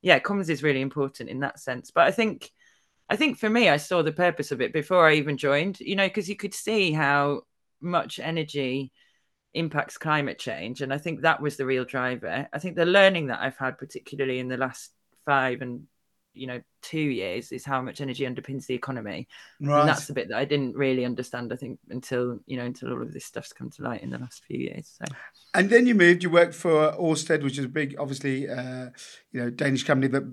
yeah, 0.00 0.20
comms 0.20 0.48
is 0.48 0.62
really 0.62 0.80
important 0.80 1.28
in 1.28 1.40
that 1.40 1.58
sense. 1.58 1.90
But 1.90 2.06
I 2.06 2.12
think, 2.12 2.50
I 3.10 3.16
think 3.16 3.36
for 3.36 3.50
me, 3.50 3.68
I 3.68 3.76
saw 3.76 4.02
the 4.02 4.12
purpose 4.12 4.52
of 4.52 4.60
it 4.60 4.72
before 4.72 5.08
I 5.08 5.14
even 5.14 5.36
joined, 5.36 5.80
you 5.80 5.96
know, 5.96 6.06
because 6.06 6.28
you 6.28 6.36
could 6.36 6.54
see 6.54 6.92
how 6.92 7.42
much 7.84 8.18
energy 8.18 8.92
impacts 9.54 9.96
climate 9.96 10.38
change. 10.38 10.80
And 10.80 10.92
I 10.92 10.98
think 10.98 11.20
that 11.20 11.40
was 11.40 11.56
the 11.56 11.66
real 11.66 11.84
driver. 11.84 12.48
I 12.52 12.58
think 12.58 12.76
the 12.76 12.86
learning 12.86 13.28
that 13.28 13.40
I've 13.40 13.56
had, 13.56 13.78
particularly 13.78 14.40
in 14.40 14.48
the 14.48 14.56
last 14.56 14.90
five 15.24 15.62
and 15.62 15.86
you 16.34 16.46
know 16.46 16.60
two 16.82 16.98
years 16.98 17.52
is 17.52 17.64
how 17.64 17.80
much 17.80 18.00
energy 18.00 18.24
underpins 18.24 18.66
the 18.66 18.74
economy 18.74 19.28
right. 19.60 19.80
and 19.80 19.88
that's 19.88 20.06
the 20.06 20.12
bit 20.12 20.28
that 20.28 20.36
i 20.36 20.44
didn't 20.44 20.76
really 20.76 21.04
understand 21.04 21.52
i 21.52 21.56
think 21.56 21.78
until 21.90 22.40
you 22.46 22.56
know 22.56 22.64
until 22.64 22.92
all 22.92 23.00
of 23.00 23.12
this 23.12 23.24
stuff's 23.24 23.52
come 23.52 23.70
to 23.70 23.82
light 23.82 24.02
in 24.02 24.10
the 24.10 24.18
last 24.18 24.44
few 24.44 24.58
years 24.58 24.98
so 24.98 25.14
and 25.54 25.70
then 25.70 25.86
you 25.86 25.94
moved 25.94 26.22
you 26.22 26.30
worked 26.30 26.54
for 26.54 26.92
Ørsted 26.98 27.42
which 27.42 27.58
is 27.58 27.64
a 27.64 27.68
big 27.68 27.94
obviously 27.98 28.48
uh, 28.48 28.86
you 29.32 29.40
know 29.40 29.50
danish 29.50 29.84
company 29.84 30.08
that 30.08 30.24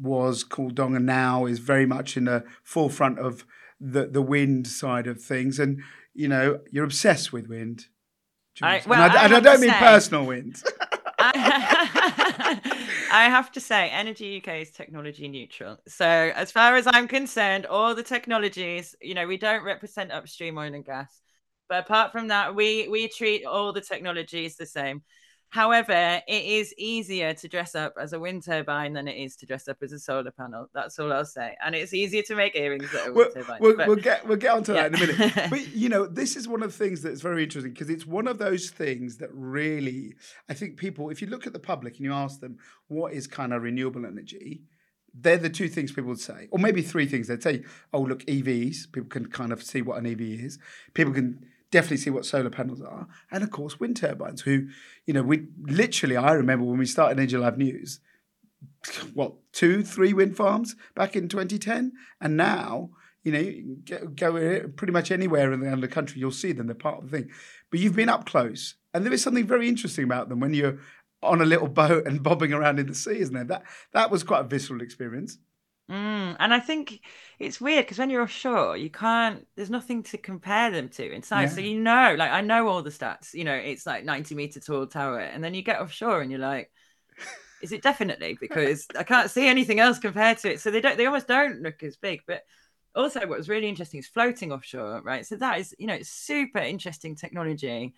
was 0.00 0.42
called 0.42 0.74
dong 0.74 0.96
and 0.96 1.06
now 1.06 1.46
is 1.46 1.60
very 1.60 1.86
much 1.86 2.16
in 2.16 2.24
the 2.24 2.44
forefront 2.64 3.18
of 3.18 3.46
the 3.80 4.06
the 4.06 4.22
wind 4.22 4.66
side 4.66 5.06
of 5.06 5.22
things 5.22 5.58
and 5.58 5.80
you 6.14 6.28
know, 6.28 6.60
you're 6.70 6.84
obsessed 6.84 7.32
with 7.32 7.48
wind. 7.48 7.86
I, 8.62 8.82
well, 8.86 9.02
and 9.02 9.12
I, 9.12 9.22
I, 9.22 9.24
and 9.24 9.34
I 9.34 9.40
don't 9.40 9.60
mean 9.60 9.70
say, 9.70 9.78
personal 9.78 10.26
wind. 10.26 10.62
I, 11.18 12.60
I 13.12 13.24
have 13.24 13.50
to 13.52 13.60
say, 13.60 13.88
Energy 13.90 14.38
UK 14.38 14.62
is 14.62 14.70
technology 14.70 15.28
neutral. 15.28 15.78
So, 15.88 16.06
as 16.06 16.52
far 16.52 16.76
as 16.76 16.86
I'm 16.86 17.08
concerned, 17.08 17.66
all 17.66 17.94
the 17.94 18.02
technologies, 18.02 18.94
you 19.00 19.14
know, 19.14 19.26
we 19.26 19.36
don't 19.36 19.64
represent 19.64 20.12
upstream 20.12 20.58
oil 20.58 20.74
and 20.74 20.84
gas. 20.84 21.20
But 21.68 21.84
apart 21.84 22.12
from 22.12 22.28
that, 22.28 22.54
we 22.54 22.88
we 22.88 23.08
treat 23.08 23.44
all 23.44 23.72
the 23.72 23.80
technologies 23.80 24.56
the 24.56 24.66
same. 24.66 25.02
However, 25.50 26.22
it 26.28 26.44
is 26.44 26.72
easier 26.78 27.34
to 27.34 27.48
dress 27.48 27.74
up 27.74 27.94
as 28.00 28.12
a 28.12 28.20
wind 28.20 28.44
turbine 28.44 28.92
than 28.92 29.08
it 29.08 29.16
is 29.16 29.34
to 29.36 29.46
dress 29.46 29.66
up 29.66 29.78
as 29.82 29.92
a 29.92 29.98
solar 29.98 30.30
panel. 30.30 30.68
That's 30.72 30.96
all 31.00 31.12
I'll 31.12 31.24
say. 31.24 31.56
And 31.64 31.74
it's 31.74 31.92
easier 31.92 32.22
to 32.22 32.36
make 32.36 32.54
earrings 32.54 32.90
that 32.92 33.08
are 33.08 33.12
wind 33.12 33.32
turbines. 33.34 33.60
We'll, 33.60 33.76
but, 33.76 33.88
we'll, 33.88 33.96
get 33.96 34.26
we'll 34.28 34.38
get 34.38 34.54
onto 34.54 34.74
yeah. 34.74 34.88
that 34.88 35.02
in 35.02 35.10
a 35.10 35.18
minute. 35.18 35.50
but 35.50 35.68
you 35.74 35.88
know, 35.88 36.06
this 36.20 36.36
is 36.36 36.46
one 36.46 36.62
of 36.62 36.70
the 36.70 36.78
things 36.78 37.02
that's 37.02 37.20
very 37.20 37.42
interesting 37.42 37.72
because 37.72 37.90
it's 37.90 38.06
one 38.06 38.28
of 38.28 38.38
those 38.38 38.70
things 38.70 39.16
that 39.16 39.30
really, 39.32 40.14
I 40.48 40.54
think 40.54 40.76
people, 40.76 41.10
if 41.10 41.20
you 41.20 41.26
look 41.26 41.48
at 41.48 41.52
the 41.52 41.58
public 41.58 41.96
and 41.96 42.04
you 42.04 42.12
ask 42.12 42.38
them 42.38 42.58
what 42.86 43.12
is 43.12 43.26
kind 43.26 43.52
of 43.52 43.62
renewable 43.62 44.06
energy, 44.06 44.62
they're 45.12 45.36
the 45.36 45.50
two 45.50 45.68
things 45.68 45.90
people 45.90 46.10
would 46.10 46.20
say, 46.20 46.46
or 46.52 46.60
maybe 46.60 46.82
three 46.82 47.06
things. 47.06 47.26
They'd 47.26 47.42
say, 47.42 47.64
"Oh, 47.92 48.02
look, 48.02 48.24
EVs." 48.26 48.92
People 48.92 49.08
can 49.08 49.26
kind 49.26 49.52
of 49.52 49.62
see 49.62 49.82
what 49.82 49.98
an 49.98 50.06
EV 50.06 50.20
is. 50.20 50.60
People 50.94 51.12
can 51.12 51.44
definitely 51.70 51.98
see 51.98 52.10
what 52.10 52.26
solar 52.26 52.50
panels 52.50 52.80
are, 52.80 53.06
and 53.30 53.42
of 53.42 53.50
course 53.50 53.80
wind 53.80 53.96
turbines. 53.96 54.42
Who, 54.42 54.68
you 55.06 55.14
know, 55.14 55.22
we 55.22 55.46
literally 55.62 56.16
I 56.16 56.32
remember 56.32 56.64
when 56.64 56.78
we 56.78 56.86
started 56.86 57.18
Energy 57.18 57.36
Live 57.36 57.58
News, 57.58 58.00
what 59.14 59.34
two, 59.52 59.82
three 59.82 60.12
wind 60.12 60.36
farms 60.36 60.76
back 60.94 61.16
in 61.16 61.28
2010, 61.28 61.92
and 62.20 62.36
now 62.36 62.90
you 63.22 63.32
know 63.32 64.06
go 64.16 64.68
pretty 64.76 64.92
much 64.92 65.10
anywhere 65.10 65.52
in 65.52 65.80
the 65.80 65.88
country, 65.88 66.20
you'll 66.20 66.30
see 66.30 66.52
them. 66.52 66.66
They're 66.66 66.74
part 66.74 67.02
of 67.02 67.10
the 67.10 67.18
thing. 67.18 67.30
But 67.70 67.80
you've 67.80 67.96
been 67.96 68.08
up 68.08 68.26
close, 68.26 68.74
and 68.92 69.04
there 69.04 69.12
is 69.12 69.22
something 69.22 69.46
very 69.46 69.68
interesting 69.68 70.04
about 70.04 70.28
them 70.28 70.40
when 70.40 70.54
you're 70.54 70.78
on 71.22 71.40
a 71.40 71.46
little 71.46 71.68
boat 71.68 72.06
and 72.06 72.22
bobbing 72.22 72.52
around 72.52 72.78
in 72.78 72.86
the 72.86 72.94
sea, 72.94 73.20
isn't 73.20 73.34
there? 73.34 73.44
That 73.44 73.64
that 73.92 74.10
was 74.10 74.22
quite 74.22 74.40
a 74.40 74.48
visceral 74.48 74.82
experience. 74.82 75.38
Mm, 75.90 76.36
and 76.38 76.54
I 76.54 76.60
think 76.60 77.00
it's 77.40 77.60
weird 77.60 77.84
because 77.84 77.98
when 77.98 78.10
you're 78.10 78.22
offshore, 78.22 78.76
you 78.76 78.90
can't. 78.90 79.44
There's 79.56 79.70
nothing 79.70 80.04
to 80.04 80.18
compare 80.18 80.70
them 80.70 80.88
to 80.90 81.12
inside. 81.12 81.42
Yeah. 81.42 81.48
So 81.48 81.60
you 81.60 81.80
know, 81.80 82.14
like 82.16 82.30
I 82.30 82.42
know 82.42 82.68
all 82.68 82.82
the 82.82 82.90
stats. 82.90 83.34
You 83.34 83.42
know, 83.42 83.54
it's 83.54 83.86
like 83.86 84.04
90 84.04 84.36
meter 84.36 84.60
tall 84.60 84.86
tower, 84.86 85.18
and 85.18 85.42
then 85.42 85.52
you 85.52 85.62
get 85.62 85.80
offshore 85.80 86.20
and 86.20 86.30
you're 86.30 86.38
like, 86.38 86.70
is 87.60 87.72
it 87.72 87.82
definitely? 87.82 88.38
Because 88.40 88.86
I 88.96 89.02
can't 89.02 89.30
see 89.30 89.48
anything 89.48 89.80
else 89.80 89.98
compared 89.98 90.38
to 90.38 90.52
it. 90.52 90.60
So 90.60 90.70
they 90.70 90.80
don't. 90.80 90.96
They 90.96 91.06
almost 91.06 91.26
don't 91.26 91.60
look 91.60 91.82
as 91.82 91.96
big. 91.96 92.20
But 92.24 92.42
also, 92.94 93.20
what 93.20 93.38
was 93.38 93.48
really 93.48 93.68
interesting 93.68 93.98
is 93.98 94.06
floating 94.06 94.52
offshore, 94.52 95.02
right? 95.02 95.26
So 95.26 95.36
that 95.36 95.58
is, 95.58 95.74
you 95.76 95.88
know, 95.88 95.94
it's 95.94 96.08
super 96.10 96.58
interesting 96.58 97.16
technology 97.16 97.94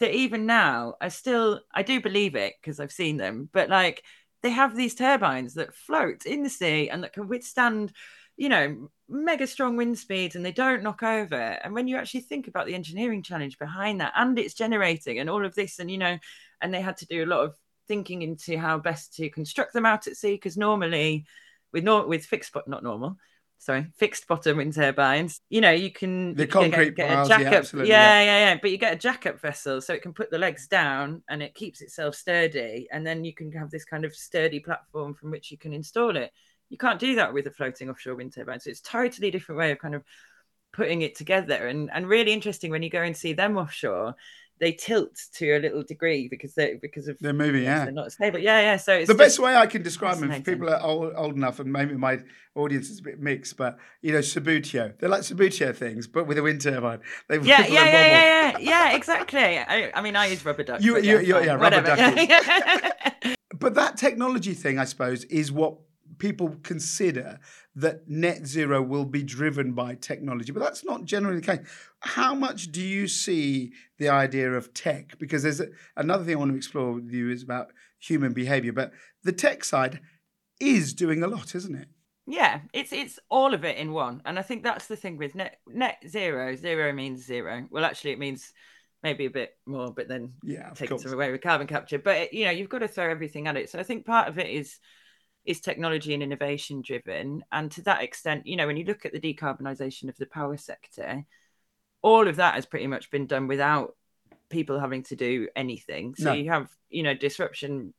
that 0.00 0.14
even 0.14 0.46
now 0.46 0.94
I 0.98 1.08
still 1.08 1.60
I 1.74 1.82
do 1.82 2.00
believe 2.00 2.36
it 2.36 2.54
because 2.58 2.80
I've 2.80 2.92
seen 2.92 3.18
them, 3.18 3.50
but 3.52 3.68
like 3.68 4.02
they 4.42 4.50
have 4.50 4.76
these 4.76 4.94
turbines 4.94 5.54
that 5.54 5.74
float 5.74 6.26
in 6.26 6.42
the 6.42 6.50
sea 6.50 6.88
and 6.90 7.02
that 7.02 7.12
can 7.12 7.28
withstand, 7.28 7.92
you 8.36 8.48
know, 8.48 8.88
mega 9.08 9.46
strong 9.46 9.76
wind 9.76 9.98
speeds 9.98 10.36
and 10.36 10.44
they 10.44 10.52
don't 10.52 10.82
knock 10.82 11.02
over. 11.02 11.36
And 11.36 11.74
when 11.74 11.88
you 11.88 11.96
actually 11.96 12.20
think 12.20 12.46
about 12.46 12.66
the 12.66 12.74
engineering 12.74 13.22
challenge 13.22 13.58
behind 13.58 14.00
that 14.00 14.12
and 14.16 14.38
it's 14.38 14.54
generating 14.54 15.18
and 15.18 15.28
all 15.28 15.44
of 15.44 15.54
this, 15.54 15.78
and 15.78 15.90
you 15.90 15.98
know, 15.98 16.18
and 16.60 16.72
they 16.72 16.80
had 16.80 16.98
to 16.98 17.06
do 17.06 17.24
a 17.24 17.26
lot 17.26 17.44
of 17.44 17.54
thinking 17.88 18.22
into 18.22 18.58
how 18.58 18.78
best 18.78 19.14
to 19.14 19.30
construct 19.30 19.72
them 19.72 19.86
out 19.86 20.06
at 20.06 20.16
sea 20.16 20.34
because 20.34 20.56
normally 20.56 21.24
with 21.72 21.82
no 21.82 22.06
with 22.06 22.24
fixed 22.24 22.52
but 22.52 22.68
not 22.68 22.82
normal 22.82 23.16
sorry, 23.58 23.86
fixed 23.96 24.26
bottom 24.26 24.56
wind 24.56 24.74
turbines. 24.74 25.40
You 25.48 25.60
know, 25.60 25.70
you 25.70 25.90
can 25.90 26.34
the 26.34 26.44
you 26.44 26.48
concrete 26.48 26.94
get, 26.94 27.08
get 27.08 27.26
a 27.26 27.28
jack 27.28 27.40
yeah, 27.40 27.58
up, 27.58 27.72
yeah, 27.72 27.82
yeah, 27.82 28.22
yeah, 28.22 28.38
yeah. 28.38 28.58
But 28.60 28.70
you 28.70 28.78
get 28.78 28.94
a 28.94 28.98
jack 28.98 29.26
up 29.26 29.40
vessel, 29.40 29.80
so 29.80 29.92
it 29.92 30.02
can 30.02 30.12
put 30.12 30.30
the 30.30 30.38
legs 30.38 30.68
down 30.68 31.22
and 31.28 31.42
it 31.42 31.54
keeps 31.54 31.80
itself 31.80 32.14
sturdy, 32.14 32.88
and 32.90 33.06
then 33.06 33.24
you 33.24 33.34
can 33.34 33.52
have 33.52 33.70
this 33.70 33.84
kind 33.84 34.04
of 34.04 34.14
sturdy 34.14 34.60
platform 34.60 35.14
from 35.14 35.30
which 35.30 35.50
you 35.50 35.58
can 35.58 35.72
install 35.72 36.16
it. 36.16 36.32
You 36.70 36.78
can't 36.78 37.00
do 37.00 37.16
that 37.16 37.32
with 37.32 37.46
a 37.46 37.50
floating 37.50 37.90
offshore 37.90 38.14
wind 38.14 38.32
turbine, 38.32 38.60
so 38.60 38.70
it's 38.70 38.80
totally 38.80 39.30
different 39.30 39.58
way 39.58 39.72
of 39.72 39.78
kind 39.78 39.94
of 39.94 40.04
putting 40.72 41.02
it 41.02 41.16
together, 41.16 41.66
and 41.66 41.90
and 41.92 42.08
really 42.08 42.32
interesting 42.32 42.70
when 42.70 42.82
you 42.82 42.90
go 42.90 43.02
and 43.02 43.16
see 43.16 43.32
them 43.32 43.56
offshore 43.56 44.14
they 44.60 44.72
tilt 44.72 45.16
to 45.34 45.56
a 45.56 45.58
little 45.58 45.82
degree 45.82 46.28
because 46.28 46.54
they 46.54 46.74
because 46.80 47.08
of 47.08 47.18
they're 47.20 47.32
moving. 47.32 47.64
Yeah, 47.64 47.84
they're 47.84 47.92
not 47.92 48.12
stable. 48.12 48.38
Yeah, 48.38 48.60
yeah. 48.60 48.76
So 48.76 49.04
the 49.04 49.14
best 49.14 49.38
way 49.38 49.56
I 49.56 49.66
can 49.66 49.82
describe 49.82 50.18
them, 50.18 50.30
if 50.30 50.44
people 50.44 50.68
are 50.68 50.80
old, 50.82 51.12
old 51.16 51.36
enough, 51.36 51.60
and 51.60 51.72
maybe 51.72 51.94
my 51.94 52.20
audience 52.54 52.90
is 52.90 53.00
a 53.00 53.02
bit 53.02 53.20
mixed, 53.20 53.56
but 53.56 53.78
you 54.02 54.12
know, 54.12 54.18
Subbuteo. 54.18 54.98
They're 54.98 55.08
like 55.08 55.22
Subbuteo 55.22 55.74
things, 55.74 56.06
but 56.06 56.26
with 56.26 56.38
a 56.38 56.42
wind 56.42 56.60
turbine. 56.60 57.00
They 57.28 57.36
yeah, 57.40 57.66
yeah, 57.66 57.66
yeah, 57.66 57.84
yeah, 57.84 58.22
yeah, 58.50 58.58
yeah, 58.58 58.96
exactly. 58.96 59.40
I, 59.40 59.90
I 59.94 60.02
mean, 60.02 60.16
I 60.16 60.26
use 60.26 60.44
rubber 60.44 60.64
duck. 60.64 60.82
You, 60.82 60.98
you, 60.98 61.20
yeah, 61.20 61.40
yeah, 61.40 61.54
rubber 61.54 61.82
duck. 61.82 63.36
but 63.58 63.74
that 63.74 63.96
technology 63.96 64.54
thing, 64.54 64.78
I 64.78 64.84
suppose, 64.84 65.24
is 65.24 65.52
what 65.52 65.78
people 66.18 66.56
consider 66.62 67.38
that 67.76 68.08
net 68.08 68.46
zero 68.46 68.82
will 68.82 69.04
be 69.04 69.22
driven 69.22 69.72
by 69.72 69.94
technology, 69.94 70.52
but 70.52 70.60
that's 70.60 70.84
not 70.84 71.04
generally 71.04 71.40
the 71.40 71.46
case. 71.46 71.66
How 72.00 72.34
much 72.34 72.72
do 72.72 72.80
you 72.80 73.06
see 73.08 73.72
the 73.98 74.08
idea 74.08 74.52
of 74.52 74.74
tech? 74.74 75.18
Because 75.18 75.42
there's 75.42 75.60
a, 75.60 75.68
another 75.96 76.24
thing 76.24 76.34
I 76.34 76.38
want 76.38 76.52
to 76.52 76.56
explore 76.56 76.92
with 76.92 77.10
you 77.10 77.30
is 77.30 77.42
about 77.42 77.72
human 77.98 78.32
behavior, 78.32 78.72
but 78.72 78.92
the 79.22 79.32
tech 79.32 79.64
side 79.64 80.00
is 80.60 80.92
doing 80.92 81.22
a 81.22 81.28
lot, 81.28 81.54
isn't 81.54 81.74
it? 81.74 81.88
Yeah, 82.26 82.60
it's 82.74 82.92
it's 82.92 83.18
all 83.30 83.54
of 83.54 83.64
it 83.64 83.78
in 83.78 83.92
one, 83.92 84.20
and 84.26 84.38
I 84.38 84.42
think 84.42 84.62
that's 84.62 84.86
the 84.86 84.96
thing 84.96 85.16
with 85.16 85.34
net 85.34 85.60
net 85.66 85.96
zero. 86.06 86.56
Zero 86.56 86.92
means 86.92 87.24
zero. 87.24 87.66
Well, 87.70 87.86
actually, 87.86 88.10
it 88.10 88.18
means 88.18 88.52
maybe 89.02 89.24
a 89.24 89.30
bit 89.30 89.56
more, 89.64 89.92
but 89.94 90.08
then 90.08 90.34
yeah, 90.42 90.70
takes 90.74 91.06
away 91.06 91.32
with 91.32 91.40
carbon 91.40 91.66
capture. 91.66 91.98
But 91.98 92.34
you 92.34 92.44
know, 92.44 92.50
you've 92.50 92.68
got 92.68 92.80
to 92.80 92.88
throw 92.88 93.10
everything 93.10 93.46
at 93.46 93.56
it. 93.56 93.70
So 93.70 93.78
I 93.78 93.82
think 93.82 94.04
part 94.04 94.28
of 94.28 94.38
it 94.38 94.48
is 94.48 94.78
is 95.48 95.60
technology 95.60 96.12
and 96.12 96.22
innovation 96.22 96.82
driven. 96.82 97.42
And 97.50 97.70
to 97.72 97.82
that 97.82 98.02
extent, 98.02 98.46
you 98.46 98.54
know, 98.54 98.66
when 98.66 98.76
you 98.76 98.84
look 98.84 99.06
at 99.06 99.12
the 99.12 99.20
decarbonisation 99.20 100.10
of 100.10 100.16
the 100.18 100.26
power 100.26 100.58
sector, 100.58 101.24
all 102.02 102.28
of 102.28 102.36
that 102.36 102.54
has 102.54 102.66
pretty 102.66 102.86
much 102.86 103.10
been 103.10 103.26
done 103.26 103.48
without 103.48 103.96
people 104.50 104.78
having 104.78 105.04
to 105.04 105.16
do 105.16 105.48
anything. 105.56 106.14
So 106.16 106.24
no. 106.24 106.32
you 106.34 106.50
have, 106.50 106.68
you 106.90 107.02
know, 107.02 107.14
disruption 107.14 107.94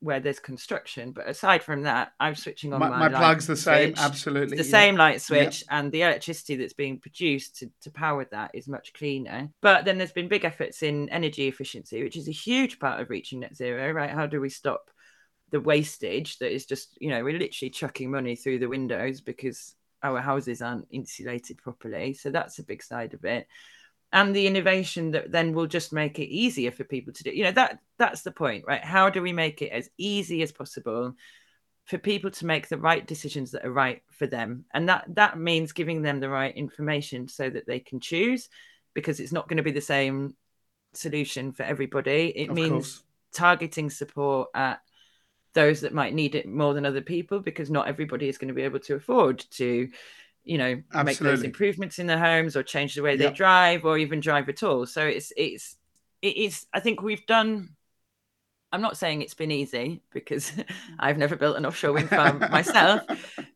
where 0.00 0.20
there's 0.20 0.38
construction. 0.38 1.12
But 1.12 1.28
aside 1.28 1.62
from 1.62 1.84
that, 1.84 2.12
I'm 2.20 2.34
switching 2.34 2.74
on 2.74 2.80
my, 2.80 2.90
my, 2.90 3.08
my 3.08 3.08
plug's 3.08 3.46
the 3.46 3.56
same, 3.56 3.94
absolutely. 3.96 4.58
The 4.58 4.64
yeah. 4.64 4.70
same 4.70 4.96
light 4.96 5.22
switch, 5.22 5.62
yeah. 5.62 5.78
and 5.78 5.90
the 5.90 6.02
electricity 6.02 6.56
that's 6.56 6.74
being 6.74 6.98
produced 6.98 7.56
to, 7.60 7.70
to 7.82 7.90
power 7.90 8.26
that 8.32 8.50
is 8.52 8.68
much 8.68 8.92
cleaner. 8.92 9.48
But 9.62 9.86
then 9.86 9.96
there's 9.96 10.12
been 10.12 10.28
big 10.28 10.44
efforts 10.44 10.82
in 10.82 11.08
energy 11.08 11.48
efficiency, 11.48 12.02
which 12.02 12.18
is 12.18 12.28
a 12.28 12.32
huge 12.32 12.78
part 12.78 13.00
of 13.00 13.08
reaching 13.08 13.40
net 13.40 13.56
zero, 13.56 13.92
right? 13.92 14.10
How 14.10 14.26
do 14.26 14.42
we 14.42 14.50
stop 14.50 14.90
the 15.52 15.60
wastage 15.60 16.38
that 16.38 16.52
is 16.52 16.66
just 16.66 16.96
you 17.00 17.10
know 17.10 17.22
we're 17.22 17.38
literally 17.38 17.70
chucking 17.70 18.10
money 18.10 18.34
through 18.34 18.58
the 18.58 18.68
windows 18.68 19.20
because 19.20 19.76
our 20.02 20.20
houses 20.20 20.60
aren't 20.60 20.88
insulated 20.90 21.58
properly. 21.58 22.12
So 22.12 22.30
that's 22.30 22.58
a 22.58 22.64
big 22.64 22.82
side 22.82 23.14
of 23.14 23.24
it. 23.24 23.46
And 24.12 24.34
the 24.34 24.48
innovation 24.48 25.12
that 25.12 25.30
then 25.30 25.54
will 25.54 25.68
just 25.68 25.92
make 25.92 26.18
it 26.18 26.26
easier 26.26 26.72
for 26.72 26.84
people 26.84 27.12
to 27.12 27.22
do 27.22 27.30
you 27.30 27.44
know 27.44 27.52
that 27.52 27.78
that's 27.98 28.22
the 28.22 28.32
point 28.32 28.64
right? 28.66 28.84
How 28.84 29.10
do 29.10 29.22
we 29.22 29.32
make 29.32 29.62
it 29.62 29.70
as 29.70 29.88
easy 29.96 30.42
as 30.42 30.52
possible 30.52 31.14
for 31.84 31.98
people 31.98 32.30
to 32.30 32.46
make 32.46 32.68
the 32.68 32.78
right 32.78 33.06
decisions 33.06 33.52
that 33.52 33.64
are 33.64 33.72
right 33.72 34.02
for 34.10 34.26
them? 34.26 34.64
And 34.74 34.88
that 34.88 35.04
that 35.14 35.38
means 35.38 35.72
giving 35.72 36.02
them 36.02 36.18
the 36.18 36.30
right 36.30 36.54
information 36.56 37.28
so 37.28 37.48
that 37.48 37.66
they 37.66 37.78
can 37.78 38.00
choose 38.00 38.48
because 38.94 39.20
it's 39.20 39.32
not 39.32 39.48
going 39.48 39.58
to 39.58 39.62
be 39.62 39.70
the 39.70 39.80
same 39.80 40.34
solution 40.94 41.52
for 41.52 41.62
everybody. 41.62 42.32
It 42.34 42.50
of 42.50 42.56
means 42.56 42.70
course. 42.70 43.02
targeting 43.34 43.90
support 43.90 44.48
at 44.54 44.80
those 45.54 45.80
that 45.80 45.94
might 45.94 46.14
need 46.14 46.34
it 46.34 46.48
more 46.48 46.74
than 46.74 46.86
other 46.86 47.02
people 47.02 47.40
because 47.40 47.70
not 47.70 47.88
everybody 47.88 48.28
is 48.28 48.38
going 48.38 48.48
to 48.48 48.54
be 48.54 48.62
able 48.62 48.80
to 48.80 48.94
afford 48.94 49.38
to 49.50 49.88
you 50.44 50.58
know 50.58 50.82
Absolutely. 50.92 51.04
make 51.04 51.18
those 51.18 51.42
improvements 51.42 51.98
in 51.98 52.06
their 52.06 52.18
homes 52.18 52.56
or 52.56 52.62
change 52.62 52.94
the 52.94 53.02
way 53.02 53.16
they 53.16 53.30
drive 53.30 53.84
or 53.84 53.98
even 53.98 54.20
drive 54.20 54.48
at 54.48 54.62
all. 54.62 54.86
So 54.86 55.06
it's 55.06 55.32
it's 55.36 55.76
it 56.22 56.36
is 56.36 56.66
i 56.72 56.80
think 56.80 57.02
we've 57.02 57.26
done 57.26 57.70
i'm 58.72 58.80
not 58.80 58.96
saying 58.96 59.20
it's 59.20 59.34
been 59.34 59.50
easy 59.50 60.00
because 60.12 60.52
i've 60.98 61.18
never 61.18 61.36
built 61.36 61.56
an 61.56 61.66
offshore 61.66 61.92
wind 61.92 62.08
farm 62.08 62.38
myself 62.50 63.02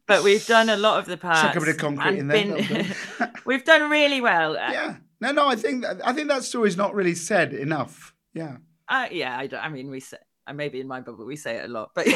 but 0.07 0.23
we've 0.23 0.47
done 0.47 0.69
a 0.69 0.77
lot 0.77 0.99
of 0.99 1.07
the 1.07 1.17
parts 1.17 1.41
Chuck 1.41 1.57
a 1.57 1.61
bit 1.61 1.69
of 1.71 1.79
concrete 1.79 2.19
in 2.19 2.27
there 2.27 2.57
been, 2.57 2.87
we've 3.47 3.65
done 3.65 3.89
really 3.91 4.21
well. 4.21 4.55
Yeah. 4.55 4.97
No 5.21 5.33
no 5.33 5.49
i 5.49 5.57
think 5.57 5.85
i 6.05 6.13
think 6.13 6.29
that 6.29 6.43
story's 6.43 6.77
not 6.77 6.95
really 6.95 7.15
said 7.15 7.55
enough. 7.55 8.13
Yeah. 8.35 8.59
Uh, 8.89 9.09
yeah 9.11 9.37
I, 9.37 9.49
I 9.57 9.69
mean 9.69 9.89
we 9.89 10.01
said 10.01 10.21
and 10.47 10.57
maybe 10.57 10.81
in 10.81 10.87
my 10.87 11.01
bubble 11.01 11.25
we 11.25 11.37
say 11.37 11.57
it 11.57 11.65
a 11.65 11.73
lot, 11.73 11.91
but 11.95 12.07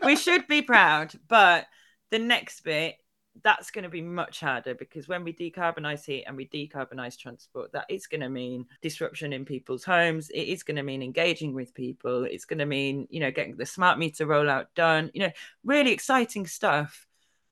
we 0.04 0.16
should 0.16 0.46
be 0.46 0.62
proud. 0.62 1.12
But 1.28 1.66
the 2.10 2.18
next 2.18 2.62
bit, 2.62 2.96
that's 3.42 3.70
going 3.70 3.82
to 3.84 3.90
be 3.90 4.02
much 4.02 4.40
harder 4.40 4.74
because 4.74 5.08
when 5.08 5.24
we 5.24 5.32
decarbonize 5.32 6.04
heat 6.04 6.24
and 6.26 6.36
we 6.36 6.48
decarbonize 6.48 7.18
transport, 7.18 7.72
that 7.72 7.86
is 7.88 8.06
going 8.06 8.20
to 8.20 8.28
mean 8.28 8.66
disruption 8.80 9.32
in 9.32 9.44
people's 9.44 9.84
homes. 9.84 10.30
It 10.30 10.48
is 10.48 10.62
going 10.62 10.76
to 10.76 10.82
mean 10.82 11.02
engaging 11.02 11.54
with 11.54 11.74
people. 11.74 12.24
It's 12.24 12.44
going 12.44 12.58
to 12.58 12.66
mean, 12.66 13.06
you 13.10 13.20
know, 13.20 13.30
getting 13.30 13.56
the 13.56 13.66
smart 13.66 13.98
meter 13.98 14.26
rollout 14.26 14.66
done, 14.74 15.10
you 15.14 15.22
know, 15.22 15.32
really 15.64 15.92
exciting 15.92 16.46
stuff 16.46 17.06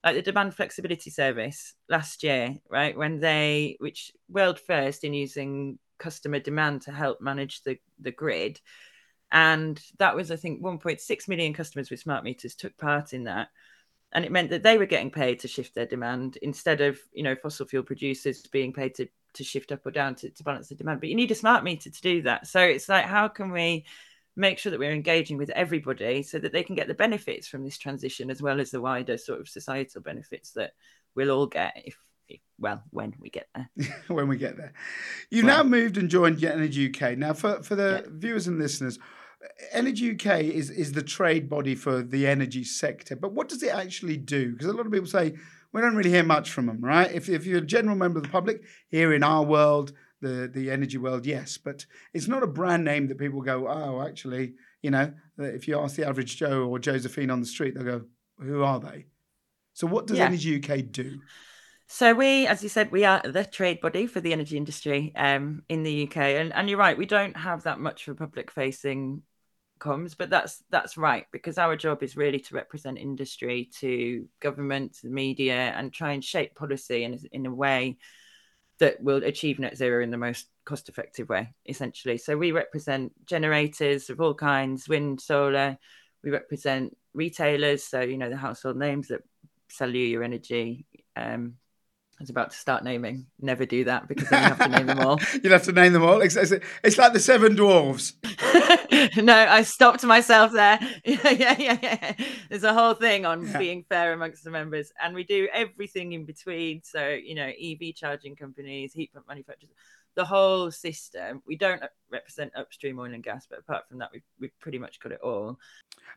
like 0.05 0.17
the 0.17 0.23
demand 0.23 0.55
flexibility 0.55 1.11
service 1.11 1.75
last 1.89 2.23
year, 2.23 2.57
right? 2.69 2.97
When 2.97 3.21
they, 3.21 3.77
which 3.81 4.13
world 4.29 4.61
first 4.61 5.03
in 5.03 5.15
using 5.15 5.79
customer 5.99 6.39
demand 6.39 6.83
to 6.83 6.93
help 6.93 7.21
manage 7.21 7.63
the, 7.63 7.79
the 7.99 8.11
grid 8.11 8.61
and 9.35 9.83
that 9.99 10.15
was, 10.15 10.31
I 10.31 10.37
think, 10.37 10.63
1.6 10.63 11.29
million 11.29 11.53
customers 11.53 11.91
with 11.91 11.99
smart 11.99 12.23
meters 12.23 12.55
took 12.55 12.79
part 12.79 13.13
in 13.13 13.25
that. 13.25 13.49
And 14.13 14.25
it 14.25 14.31
meant 14.31 14.51
that 14.51 14.63
they 14.63 14.79
were 14.79 14.87
getting 14.87 15.11
paid 15.11 15.41
to 15.41 15.49
shift 15.49 15.75
their 15.75 15.87
demand 15.87 16.39
instead 16.41 16.81
of, 16.81 17.01
you 17.13 17.25
know, 17.25 17.35
fossil 17.35 17.67
fuel 17.67 17.83
producers 17.83 18.47
being 18.47 18.73
paid 18.73 18.95
to, 18.95 19.09
to 19.33 19.43
shift 19.43 19.73
up 19.73 19.85
or 19.85 19.91
down 19.91 20.15
to, 20.15 20.31
to 20.31 20.45
balance 20.45 20.69
the 20.69 20.77
demand. 20.77 21.01
But 21.01 21.09
you 21.09 21.17
need 21.17 21.33
a 21.33 21.35
smart 21.35 21.65
meter 21.65 21.91
to 21.91 22.01
do 22.01 22.23
that. 22.23 22.47
So 22.47 22.61
it's 22.61 22.89
like, 22.89 23.07
how 23.07 23.27
can 23.27 23.51
we 23.51 23.87
make 24.37 24.59
sure 24.59 24.71
that 24.71 24.79
we're 24.79 24.93
engaging 24.93 25.37
with 25.37 25.51
everybody 25.51 26.23
so 26.23 26.39
that 26.39 26.53
they 26.53 26.63
can 26.63 26.77
get 26.77 26.87
the 26.87 26.95
benefits 26.95 27.49
from 27.49 27.65
this 27.65 27.77
transition 27.77 28.31
as 28.31 28.41
well 28.41 28.61
as 28.61 28.71
the 28.71 28.81
wider 28.81 29.19
sort 29.19 29.41
of 29.41 29.49
societal 29.49 30.01
benefits 30.01 30.53
that 30.53 30.75
we'll 31.17 31.33
all 31.33 31.47
get 31.47 31.73
if 31.85 31.97
well, 32.59 32.83
when 32.91 33.15
we 33.21 33.31
get 33.31 33.49
there. 33.55 33.69
when 34.07 34.29
we 34.29 34.37
get 34.37 34.57
there. 34.57 34.73
You 35.31 35.45
well, 35.45 35.59
now 35.59 35.69
moved 35.69 35.99
and 35.99 36.09
joined 36.09 36.43
Energy 36.43 36.89
UK. 36.89 37.19
Now, 37.19 37.33
for, 37.33 37.63
for 37.65 37.75
the 37.75 38.05
yeah. 38.05 38.11
viewers 38.13 38.47
and 38.47 38.59
listeners, 38.59 38.99
Energy 39.73 40.13
UK 40.13 40.41
is 40.41 40.71
is 40.71 40.93
the 40.93 41.03
trade 41.03 41.49
body 41.49 41.75
for 41.75 42.03
the 42.03 42.27
energy 42.27 42.65
sector, 42.65 43.17
but 43.17 43.33
what 43.33 43.49
does 43.49 43.63
it 43.63 43.75
actually 43.75 44.17
do? 44.17 44.53
Because 44.53 44.69
a 44.69 44.73
lot 44.73 44.87
of 44.87 44.93
people 44.93 45.07
say 45.07 45.35
we 45.73 45.81
don't 45.81 45.97
really 45.97 46.11
hear 46.11 46.25
much 46.25 46.51
from 46.51 46.67
them, 46.67 46.81
right? 46.81 47.11
If 47.13 47.29
if 47.29 47.45
you're 47.45 47.59
a 47.59 47.67
general 47.67 47.97
member 47.97 48.19
of 48.19 48.25
the 48.25 48.31
public 48.31 48.63
here 48.89 49.13
in 49.13 49.23
our 49.23 49.43
world, 49.43 49.93
the 50.21 50.51
the 50.53 50.71
energy 50.71 50.99
world, 50.99 51.27
yes, 51.27 51.59
but 51.59 51.85
it's 52.13 52.29
not 52.29 52.43
a 52.43 52.47
brand 52.47 52.85
name 52.85 53.09
that 53.09 53.19
people 53.19 53.43
go, 53.43 53.69
oh, 53.69 54.07
actually, 54.07 54.55
you 54.83 54.91
know, 54.91 55.13
if 55.39 55.69
you 55.69 55.79
ask 55.79 55.97
the 55.97 56.07
average 56.07 56.37
Joe 56.37 56.69
or 56.69 56.79
Josephine 56.79 57.31
on 57.31 57.41
the 57.41 57.47
street, 57.47 57.75
they'll 57.75 57.85
go, 57.85 58.03
who 58.39 58.63
are 58.63 58.81
they? 58.81 59.07
So 59.75 59.87
what 59.87 60.07
does 60.07 60.19
yeah. 60.19 60.27
Energy 60.27 60.63
UK 60.63 60.91
do? 60.91 61.21
So 61.87 62.15
we, 62.15 62.47
as 62.47 62.63
you 62.63 62.69
said, 62.69 62.91
we 62.91 63.05
are 63.05 63.21
the 63.23 63.45
trade 63.45 63.81
body 63.81 64.07
for 64.07 64.21
the 64.21 64.33
energy 64.33 64.57
industry 64.57 65.13
um, 65.17 65.63
in 65.69 65.83
the 65.83 66.05
UK, 66.05 66.17
and 66.17 66.53
and 66.53 66.69
you're 66.69 66.79
right, 66.79 66.97
we 66.97 67.07
don't 67.07 67.37
have 67.37 67.65
that 67.65 67.79
much 67.79 68.09
of 68.09 68.15
a 68.15 68.19
public 68.19 68.51
facing 68.51 69.23
comes 69.79 70.15
but 70.15 70.31
that's 70.31 70.63
that's 70.71 70.97
right 70.97 71.27
because 71.33 71.59
our 71.59 71.77
job 71.77 72.03
is 72.03 72.17
really 72.17 72.39
to 72.39 72.55
represent 72.55 72.97
industry 72.97 73.69
to 73.73 74.27
government 74.41 74.95
to 74.95 75.03
the 75.03 75.13
media 75.13 75.73
and 75.77 75.93
try 75.93 76.13
and 76.13 76.25
shape 76.25 76.55
policy 76.55 77.05
in, 77.05 77.19
in 77.33 77.47
a 77.47 77.55
way 77.55 77.97
that 78.79 79.01
will 79.03 79.23
achieve 79.25 79.59
net 79.59 79.77
zero 79.77 80.03
in 80.03 80.11
the 80.11 80.17
most 80.17 80.49
cost 80.65 80.89
effective 80.89 81.29
way 81.29 81.53
essentially. 81.67 82.19
So 82.19 82.37
we 82.37 82.53
represent 82.53 83.13
generators 83.27 84.11
of 84.11 84.21
all 84.21 84.35
kinds 84.35 84.89
wind 84.89 85.21
solar. 85.21 85.79
We 86.23 86.31
represent 86.31 86.97
retailers 87.13 87.85
so 87.85 88.01
you 88.01 88.19
know 88.19 88.31
the 88.31 88.37
household 88.37 88.77
names 88.77 89.09
that 89.09 89.23
sell 89.69 89.95
you 89.95 90.05
your 90.07 90.23
energy 90.23 90.87
um, 91.17 91.55
I 92.19 92.23
was 92.23 92.31
about 92.31 92.53
to 92.53 92.57
start 92.57 92.85
naming. 92.85 93.27
Never 93.41 93.67
do 93.67 93.85
that 93.85 94.07
because 94.07 94.29
then 94.29 94.43
you 94.43 94.49
have 94.49 94.59
to 94.59 94.69
name 94.69 94.87
them 94.87 95.01
all. 95.01 95.21
You'll 95.43 95.53
have 95.53 95.65
to 95.65 95.73
name 95.73 95.93
them 95.93 96.05
all. 96.05 96.21
It's, 96.21 96.37
it's 96.37 96.97
like 96.97 97.13
the 97.13 97.19
seven 97.19 97.57
dwarves. 97.57 98.13
no, 99.23 99.35
I 99.35 99.63
stopped 99.63 100.05
myself 100.05 100.53
there. 100.53 100.79
yeah, 101.05 101.31
yeah, 101.31 101.57
yeah, 101.59 101.79
yeah. 101.83 102.15
There's 102.49 102.63
a 102.63 102.73
whole 102.73 102.95
thing 102.95 103.27
on 103.27 103.47
yeah. 103.47 103.59
being 103.59 103.85
fair 103.89 104.13
amongst 104.13 104.45
the 104.45 104.53
members, 104.53 104.93
and 105.03 105.13
we 105.13 105.25
do 105.25 105.49
everything 105.53 106.13
in 106.13 106.25
between. 106.25 106.83
So, 106.85 107.09
you 107.09 107.35
know, 107.35 107.49
EV 107.49 107.97
charging 107.97 108.37
companies, 108.37 108.93
heat 108.93 109.13
pump 109.13 109.27
manufacturers, 109.27 109.73
the 110.15 110.25
whole 110.25 110.71
system. 110.71 111.43
We 111.47 111.57
don't 111.57 111.83
represent 112.11 112.53
upstream 112.57 112.99
oil 112.99 113.13
and 113.13 113.23
gas, 113.23 113.47
but 113.49 113.59
apart 113.59 113.89
from 113.89 113.99
that, 113.99 114.11
we've, 114.13 114.23
we've 114.41 114.59
pretty 114.61 114.79
much 114.79 115.01
got 115.01 115.13
it 115.13 115.21
all. 115.23 115.59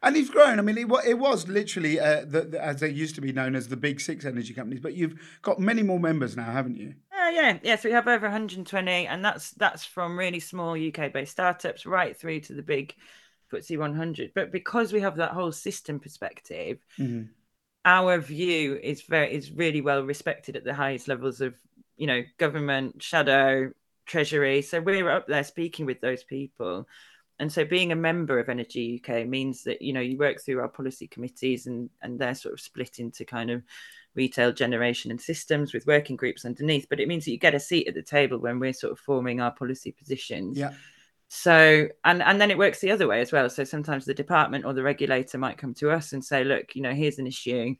And 0.04 0.16
you've 0.16 0.32
grown. 0.32 0.60
I 0.60 0.62
mean, 0.62 0.78
it, 0.78 0.88
it 1.06 1.16
was 1.16 1.48
literally, 1.48 2.00
uh, 2.00 2.26
the, 2.26 2.42
the, 2.42 2.64
as 2.64 2.80
they 2.80 2.90
used 2.90 3.16
to 3.16 3.22
be 3.22 3.34
known 3.34 3.56
as 3.56 3.68
the 3.68 3.78
big 3.78 4.00
six 4.00 4.26
energy 4.26 4.54
companies, 4.54 4.80
but 4.80 4.94
you've 4.94 5.20
got 5.42 5.60
many 5.60 5.82
more 5.82 6.00
members 6.00 6.38
now, 6.38 6.52
haven't 6.52 6.78
you? 6.78 6.94
Yeah, 7.12 7.30
yeah, 7.30 7.60
yeah. 7.64 7.76
So 7.76 7.90
we 7.90 7.94
have 7.94 8.08
over 8.08 8.28
120, 8.28 9.08
and 9.08 9.26
that's 9.26 9.52
that's 9.52 9.86
from 9.86 10.18
really 10.18 10.40
small 10.40 10.74
UK-based 10.74 11.32
startups 11.32 11.86
right 11.86 12.16
through 12.16 12.42
to 12.42 12.54
the 12.54 12.62
big 12.62 12.94
FTSE 13.52 13.78
100. 13.78 14.32
But 14.36 14.52
because 14.52 14.94
we 14.94 15.02
have 15.02 15.18
that 15.18 15.32
whole 15.32 15.52
system 15.52 16.00
perspective, 16.00 16.78
mm-hmm. 17.00 17.24
our 17.86 18.20
view 18.20 18.80
is 18.82 19.02
very 19.02 19.34
is 19.34 19.52
really 19.52 19.82
well 19.82 20.04
respected 20.04 20.56
at 20.56 20.64
the 20.64 20.74
highest 20.74 21.08
levels 21.08 21.42
of 21.42 21.56
you 21.98 22.08
know 22.08 22.22
government, 22.38 23.02
shadow, 23.02 23.72
treasury. 24.08 24.62
So 24.62 24.82
we're 24.82 25.10
up 25.10 25.28
there 25.28 25.44
speaking 25.44 25.86
with 25.86 26.02
those 26.02 26.24
people. 26.24 26.88
And 27.40 27.52
so 27.52 27.64
being 27.64 27.92
a 27.92 27.96
member 27.96 28.40
of 28.40 28.50
Energy 28.50 29.02
UK 29.04 29.28
means 29.28 29.64
that, 29.64 29.82
you 29.82 29.94
know, 29.94 30.02
you 30.02 30.18
work 30.18 30.42
through 30.42 30.60
our 30.60 30.68
policy 30.68 31.08
committees 31.08 31.68
and, 31.68 31.90
and 32.02 32.18
they're 32.18 32.34
sort 32.34 32.54
of 32.54 32.60
split 32.60 33.00
into 33.00 33.26
kind 33.26 33.52
of 33.52 33.62
retail 34.16 34.52
generation 34.52 35.12
and 35.12 35.22
systems 35.22 35.74
with 35.74 35.86
working 35.86 36.16
groups 36.16 36.46
underneath. 36.46 36.88
But 36.90 37.00
it 37.00 37.08
means 37.08 37.26
that 37.26 37.32
you 37.32 37.38
get 37.38 37.54
a 37.54 37.60
seat 37.60 37.88
at 37.88 37.94
the 37.94 38.02
table 38.02 38.40
when 38.40 38.60
we're 38.60 38.74
sort 38.74 38.92
of 38.92 39.00
forming 39.00 39.40
our 39.40 39.52
policy 39.52 39.92
positions. 39.92 40.58
Yeah. 40.58 40.72
So 41.30 41.90
and 42.06 42.24
and 42.24 42.40
then 42.40 42.52
it 42.52 42.58
works 42.58 42.80
the 42.80 42.92
other 42.92 43.08
way 43.08 43.20
as 43.20 43.32
well. 43.32 43.50
So 43.50 43.66
sometimes 43.66 44.06
the 44.06 44.14
department 44.14 44.66
or 44.66 44.74
the 44.74 44.84
regulator 44.84 45.38
might 45.38 45.58
come 45.58 45.74
to 45.76 45.92
us 45.92 46.14
and 46.14 46.24
say, 46.24 46.44
look, 46.44 46.76
you 46.76 46.82
know, 46.82 46.94
here's 46.94 47.20
an 47.20 47.28
issue. 47.28 47.76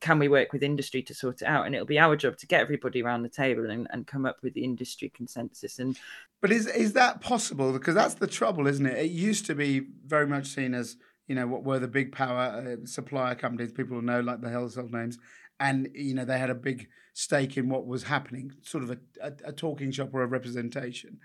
Can 0.00 0.18
we 0.18 0.28
work 0.28 0.52
with 0.52 0.62
industry 0.62 1.02
to 1.02 1.14
sort 1.14 1.42
it 1.42 1.46
out? 1.46 1.66
And 1.66 1.74
it'll 1.74 1.86
be 1.86 1.98
our 1.98 2.16
job 2.16 2.36
to 2.38 2.46
get 2.46 2.60
everybody 2.60 3.02
around 3.02 3.22
the 3.22 3.28
table 3.28 3.70
and, 3.70 3.86
and 3.90 4.06
come 4.06 4.26
up 4.26 4.36
with 4.42 4.54
the 4.54 4.64
industry 4.64 5.10
consensus. 5.14 5.78
And 5.78 5.98
but 6.40 6.52
is 6.52 6.66
is 6.66 6.92
that 6.94 7.20
possible? 7.20 7.72
Because 7.72 7.94
that's 7.94 8.14
the 8.14 8.26
trouble, 8.26 8.66
isn't 8.66 8.86
it? 8.86 8.98
It 8.98 9.10
used 9.10 9.46
to 9.46 9.54
be 9.54 9.86
very 10.06 10.26
much 10.26 10.46
seen 10.46 10.74
as 10.74 10.96
you 11.26 11.34
know 11.34 11.46
what 11.46 11.64
were 11.64 11.78
the 11.78 11.88
big 11.88 12.12
power 12.12 12.76
uh, 12.78 12.86
supplier 12.86 13.34
companies 13.34 13.72
people 13.72 14.00
know 14.00 14.20
like 14.20 14.40
the 14.40 14.50
household 14.50 14.92
names 14.92 15.18
and 15.58 15.88
you 15.92 16.14
know 16.14 16.24
they 16.24 16.38
had 16.38 16.50
a 16.50 16.54
big 16.54 16.86
stake 17.14 17.56
in 17.56 17.68
what 17.68 17.84
was 17.84 18.04
happening 18.04 18.52
sort 18.62 18.84
of 18.84 18.90
a, 18.90 18.98
a, 19.20 19.32
a 19.46 19.52
talking 19.52 19.90
shop 19.90 20.10
or 20.12 20.22
a 20.22 20.26
representation 20.26 21.18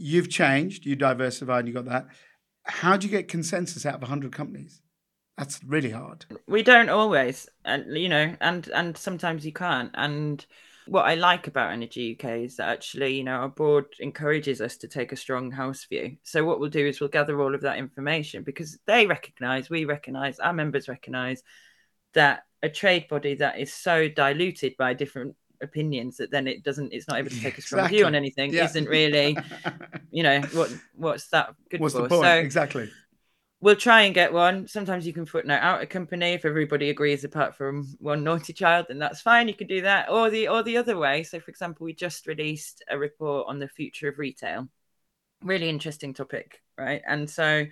you've 0.00 0.30
changed, 0.30 0.86
you 0.86 0.96
diversified, 0.96 1.68
you 1.68 1.74
got 1.74 1.84
that. 1.84 2.06
How 2.64 2.96
do 2.96 3.06
you 3.06 3.10
get 3.10 3.28
consensus 3.28 3.84
out 3.84 3.96
of 3.96 4.00
100 4.00 4.32
companies? 4.32 4.80
That's 5.40 5.64
really 5.64 5.90
hard. 5.90 6.26
We 6.46 6.62
don't 6.62 6.90
always, 6.90 7.48
and 7.64 7.96
you 7.96 8.10
know, 8.10 8.36
and 8.42 8.68
and 8.74 8.94
sometimes 8.94 9.46
you 9.46 9.54
can't. 9.54 9.90
And 9.94 10.44
what 10.86 11.06
I 11.06 11.14
like 11.14 11.46
about 11.46 11.72
Energy 11.72 12.14
UK 12.14 12.40
is 12.40 12.56
that 12.56 12.68
actually, 12.68 13.14
you 13.14 13.24
know, 13.24 13.36
our 13.36 13.48
board 13.48 13.86
encourages 14.00 14.60
us 14.60 14.76
to 14.76 14.88
take 14.88 15.12
a 15.12 15.16
strong 15.16 15.50
house 15.50 15.86
view. 15.86 16.18
So 16.24 16.44
what 16.44 16.60
we'll 16.60 16.68
do 16.68 16.86
is 16.86 17.00
we'll 17.00 17.08
gather 17.08 17.40
all 17.40 17.54
of 17.54 17.62
that 17.62 17.78
information 17.78 18.42
because 18.42 18.78
they 18.84 19.06
recognise, 19.06 19.70
we 19.70 19.86
recognise, 19.86 20.38
our 20.40 20.52
members 20.52 20.88
recognise 20.88 21.42
that 22.12 22.42
a 22.62 22.68
trade 22.68 23.08
body 23.08 23.36
that 23.36 23.58
is 23.58 23.72
so 23.72 24.10
diluted 24.10 24.76
by 24.76 24.92
different 24.92 25.36
opinions 25.62 26.18
that 26.18 26.30
then 26.30 26.46
it 26.46 26.62
doesn't 26.62 26.92
it's 26.92 27.08
not 27.08 27.18
able 27.18 27.30
to 27.30 27.40
take 27.40 27.56
a 27.56 27.62
strong 27.62 27.80
exactly. 27.80 27.98
view 27.98 28.06
on 28.06 28.14
anything 28.14 28.52
yeah. 28.52 28.64
isn't 28.64 28.88
really 28.88 29.36
you 30.10 30.22
know 30.22 30.40
what 30.54 30.74
what's 30.96 31.28
that 31.28 31.54
good 31.70 31.80
what's 31.80 31.94
for 31.94 32.02
the 32.02 32.08
point? 32.08 32.24
so 32.24 32.34
exactly 32.34 32.90
we'll 33.60 33.76
try 33.76 34.02
and 34.02 34.14
get 34.14 34.32
one. 34.32 34.66
Sometimes 34.66 35.06
you 35.06 35.12
can 35.12 35.26
footnote 35.26 35.60
out 35.60 35.82
a 35.82 35.86
company. 35.86 36.32
If 36.32 36.44
everybody 36.44 36.90
agrees 36.90 37.24
apart 37.24 37.56
from 37.56 37.86
one 37.98 38.24
naughty 38.24 38.52
child 38.52 38.86
then 38.88 38.98
that's 38.98 39.20
fine. 39.20 39.48
You 39.48 39.54
can 39.54 39.66
do 39.66 39.82
that. 39.82 40.10
Or 40.10 40.30
the 40.30 40.48
or 40.48 40.62
the 40.62 40.76
other 40.76 40.96
way. 40.96 41.22
So 41.22 41.40
for 41.40 41.50
example 41.50 41.84
we 41.84 41.94
just 41.94 42.26
released 42.26 42.82
a 42.88 42.98
report 42.98 43.46
on 43.48 43.58
the 43.58 43.68
future 43.68 44.08
of 44.08 44.18
retail. 44.18 44.68
Really 45.42 45.68
interesting 45.68 46.14
topic 46.14 46.60
right? 46.78 47.02
And 47.06 47.28
so 47.28 47.66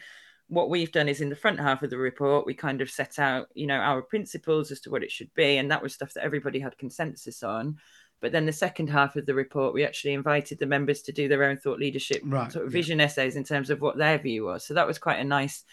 what 0.49 0.71
we've 0.71 0.92
done 0.92 1.09
is 1.09 1.21
in 1.21 1.28
the 1.28 1.37
front 1.37 1.61
half 1.61 1.83
of 1.83 1.90
the 1.90 1.99
report 1.99 2.47
we 2.47 2.54
kind 2.54 2.80
of 2.80 2.90
set 2.90 3.18
out 3.18 3.49
you 3.54 3.66
know 3.66 3.76
our 3.76 4.00
principles 4.00 4.71
as 4.71 4.80
to 4.80 4.90
what 4.90 5.02
it 5.02 5.11
should 5.11 5.33
be. 5.35 5.57
And 5.57 5.71
that 5.71 5.83
was 5.83 5.95
stuff 5.95 6.14
that 6.14 6.25
everybody 6.25 6.61
had 6.61 6.78
consensus 6.78 7.42
on 7.42 7.78
but 8.20 8.32
then 8.32 8.46
the 8.46 8.52
second 8.52 8.88
half 8.88 9.16
of 9.16 9.26
the 9.26 9.34
report 9.34 9.75
we 9.75 9.84
actually 9.84 10.12
invited 10.12 10.58
the 10.58 10.66
members 10.66 11.02
to 11.02 11.12
do 11.12 11.28
their 11.28 11.44
own 11.44 11.56
thought 11.56 11.78
leadership 11.78 12.22
right, 12.25 12.52
sort 12.52 12.66
of 12.66 12.72
vision 12.72 12.98
yeah. 12.98 13.04
essays 13.04 13.37
in 13.37 13.44
terms 13.44 13.70
of 13.70 13.80
what 13.80 13.96
their 13.96 14.18
view 14.18 14.44
was 14.44 14.64
so 14.64 14.75
that 14.75 14.87
was 14.87 14.98
quite 14.98 15.20
a 15.20 15.25
nice 15.25 15.64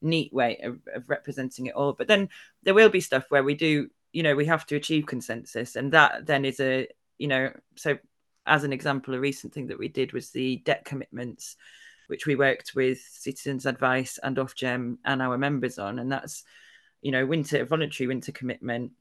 neat 0.00 0.32
way 0.32 0.58
of, 0.64 0.78
of 0.94 1.08
representing 1.08 1.66
it 1.66 1.74
all 1.74 1.92
but 1.92 2.08
then 2.08 2.28
there 2.62 2.74
will 2.74 2.88
be 2.88 3.00
stuff 3.00 3.24
where 3.28 3.44
we 3.44 3.54
do 3.54 3.88
you 4.12 4.22
know 4.22 4.34
we 4.34 4.46
have 4.46 4.66
to 4.66 4.76
achieve 4.76 5.06
consensus 5.06 5.76
and 5.76 5.92
that 5.92 6.26
then 6.26 6.44
is 6.44 6.60
a 6.60 6.88
you 7.18 7.28
know 7.28 7.52
so 7.76 7.96
as 8.46 8.64
an 8.64 8.72
example 8.72 9.14
a 9.14 9.20
recent 9.20 9.54
thing 9.54 9.68
that 9.68 9.78
we 9.78 9.88
did 9.88 10.12
was 10.12 10.30
the 10.30 10.56
debt 10.64 10.84
commitments 10.84 11.56
which 12.12 12.26
we 12.26 12.36
worked 12.36 12.72
with 12.74 12.98
Citizens 12.98 13.64
Advice 13.64 14.18
and 14.22 14.36
Ofgem 14.36 14.98
and 15.02 15.22
our 15.22 15.38
members 15.38 15.78
on. 15.78 15.98
And 15.98 16.12
that's, 16.12 16.44
you 17.00 17.10
know, 17.10 17.24
winter 17.24 17.64
voluntary 17.64 18.06
winter 18.06 18.32
commitment 18.32 18.92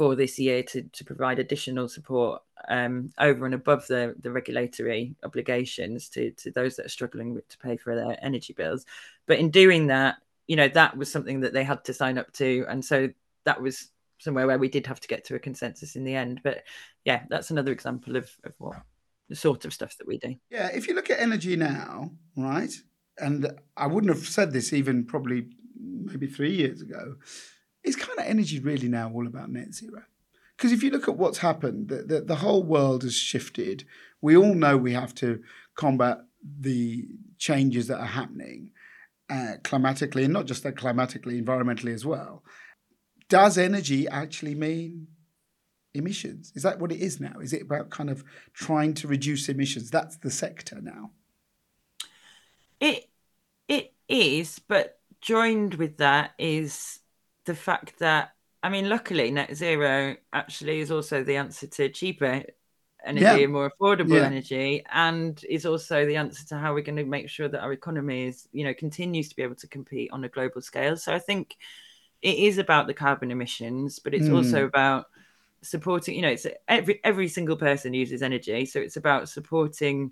for 0.00 0.16
this 0.16 0.38
year 0.38 0.62
to, 0.62 0.80
to 0.80 1.04
provide 1.04 1.38
additional 1.38 1.86
support 1.86 2.40
um, 2.68 3.12
over 3.18 3.44
and 3.44 3.52
above 3.52 3.86
the, 3.86 4.14
the 4.22 4.32
regulatory 4.32 5.14
obligations 5.24 6.08
to, 6.08 6.30
to 6.30 6.50
those 6.52 6.74
that 6.74 6.86
are 6.86 6.88
struggling 6.96 7.38
to 7.46 7.58
pay 7.58 7.76
for 7.76 7.94
their 7.94 8.16
energy 8.24 8.54
bills. 8.54 8.86
But 9.26 9.40
in 9.40 9.50
doing 9.50 9.88
that, 9.88 10.16
you 10.46 10.56
know, 10.56 10.68
that 10.68 10.96
was 10.96 11.12
something 11.12 11.40
that 11.40 11.52
they 11.52 11.64
had 11.64 11.84
to 11.84 11.92
sign 11.92 12.16
up 12.16 12.32
to. 12.32 12.64
And 12.66 12.82
so 12.82 13.10
that 13.44 13.60
was 13.60 13.90
somewhere 14.16 14.46
where 14.46 14.58
we 14.58 14.70
did 14.70 14.86
have 14.86 15.00
to 15.00 15.08
get 15.08 15.26
to 15.26 15.34
a 15.34 15.38
consensus 15.38 15.96
in 15.96 16.04
the 16.04 16.14
end. 16.14 16.40
But 16.42 16.62
yeah, 17.04 17.24
that's 17.28 17.50
another 17.50 17.70
example 17.70 18.16
of, 18.16 18.30
of 18.44 18.54
what 18.56 18.80
the 19.28 19.36
sort 19.36 19.66
of 19.66 19.74
stuff 19.74 19.98
that 19.98 20.06
we 20.06 20.16
do. 20.16 20.34
Yeah, 20.48 20.68
if 20.72 20.88
you 20.88 20.94
look 20.94 21.10
at 21.10 21.20
energy 21.20 21.56
now, 21.56 22.10
right, 22.38 22.72
and 23.18 23.52
I 23.76 23.86
wouldn't 23.86 24.14
have 24.14 24.26
said 24.26 24.50
this 24.50 24.72
even 24.72 25.04
probably 25.04 25.50
maybe 25.78 26.26
three 26.26 26.54
years 26.54 26.80
ago, 26.80 27.16
is 27.82 27.96
kind 27.96 28.18
of 28.18 28.26
energy 28.26 28.58
really 28.58 28.88
now 28.88 29.10
all 29.12 29.26
about 29.26 29.50
net 29.50 29.74
zero? 29.74 30.02
Because 30.56 30.72
if 30.72 30.82
you 30.82 30.90
look 30.90 31.08
at 31.08 31.16
what's 31.16 31.38
happened, 31.38 31.88
the, 31.88 32.02
the, 32.02 32.20
the 32.20 32.36
whole 32.36 32.62
world 32.62 33.02
has 33.02 33.14
shifted. 33.14 33.84
We 34.20 34.36
all 34.36 34.54
know 34.54 34.76
we 34.76 34.92
have 34.92 35.14
to 35.16 35.42
combat 35.74 36.18
the 36.42 37.08
changes 37.38 37.86
that 37.86 37.98
are 37.98 38.06
happening 38.06 38.72
uh, 39.30 39.54
climatically, 39.62 40.24
and 40.24 40.32
not 40.32 40.46
just 40.46 40.62
that 40.64 40.76
climatically, 40.76 41.40
environmentally 41.40 41.94
as 41.94 42.04
well. 42.04 42.42
Does 43.28 43.56
energy 43.56 44.08
actually 44.08 44.54
mean 44.54 45.06
emissions? 45.94 46.52
Is 46.54 46.62
that 46.62 46.78
what 46.78 46.92
it 46.92 47.00
is 47.00 47.20
now? 47.20 47.38
Is 47.40 47.52
it 47.52 47.62
about 47.62 47.90
kind 47.90 48.10
of 48.10 48.24
trying 48.52 48.94
to 48.94 49.08
reduce 49.08 49.48
emissions? 49.48 49.90
That's 49.90 50.16
the 50.18 50.30
sector 50.30 50.80
now. 50.82 51.10
It 52.80 53.08
it 53.68 53.94
is, 54.08 54.58
but 54.58 54.98
joined 55.20 55.74
with 55.74 55.98
that 55.98 56.32
is 56.38 56.99
the 57.50 57.56
fact 57.56 57.98
that 57.98 58.30
I 58.62 58.68
mean, 58.68 58.88
luckily, 58.88 59.30
net 59.32 59.56
zero 59.56 60.16
actually 60.32 60.80
is 60.80 60.92
also 60.92 61.24
the 61.24 61.36
answer 61.36 61.66
to 61.66 61.88
cheaper 61.88 62.44
energy 63.04 63.24
yeah. 63.24 63.36
and 63.38 63.52
more 63.52 63.72
affordable 63.72 64.18
yeah. 64.18 64.26
energy, 64.26 64.84
and 64.92 65.42
is 65.48 65.66
also 65.66 66.06
the 66.06 66.16
answer 66.16 66.46
to 66.46 66.58
how 66.58 66.74
we're 66.74 66.84
going 66.84 66.96
to 66.96 67.04
make 67.04 67.28
sure 67.28 67.48
that 67.48 67.60
our 67.60 67.72
economy 67.72 68.28
is, 68.28 68.46
you 68.52 68.62
know, 68.62 68.74
continues 68.74 69.28
to 69.30 69.36
be 69.36 69.42
able 69.42 69.56
to 69.56 69.66
compete 69.66 70.12
on 70.12 70.22
a 70.22 70.28
global 70.28 70.60
scale. 70.60 70.96
So 70.96 71.12
I 71.12 71.18
think 71.18 71.56
it 72.22 72.36
is 72.36 72.58
about 72.58 72.86
the 72.86 72.94
carbon 72.94 73.32
emissions, 73.32 73.98
but 73.98 74.14
it's 74.14 74.28
mm. 74.28 74.36
also 74.36 74.64
about 74.64 75.06
supporting 75.62 76.14
you 76.14 76.22
know 76.22 76.28
it's 76.28 76.46
every 76.68 77.00
every 77.04 77.28
single 77.28 77.56
person 77.56 77.92
uses 77.92 78.22
energy 78.22 78.64
so 78.64 78.80
it's 78.80 78.96
about 78.96 79.28
supporting 79.28 80.10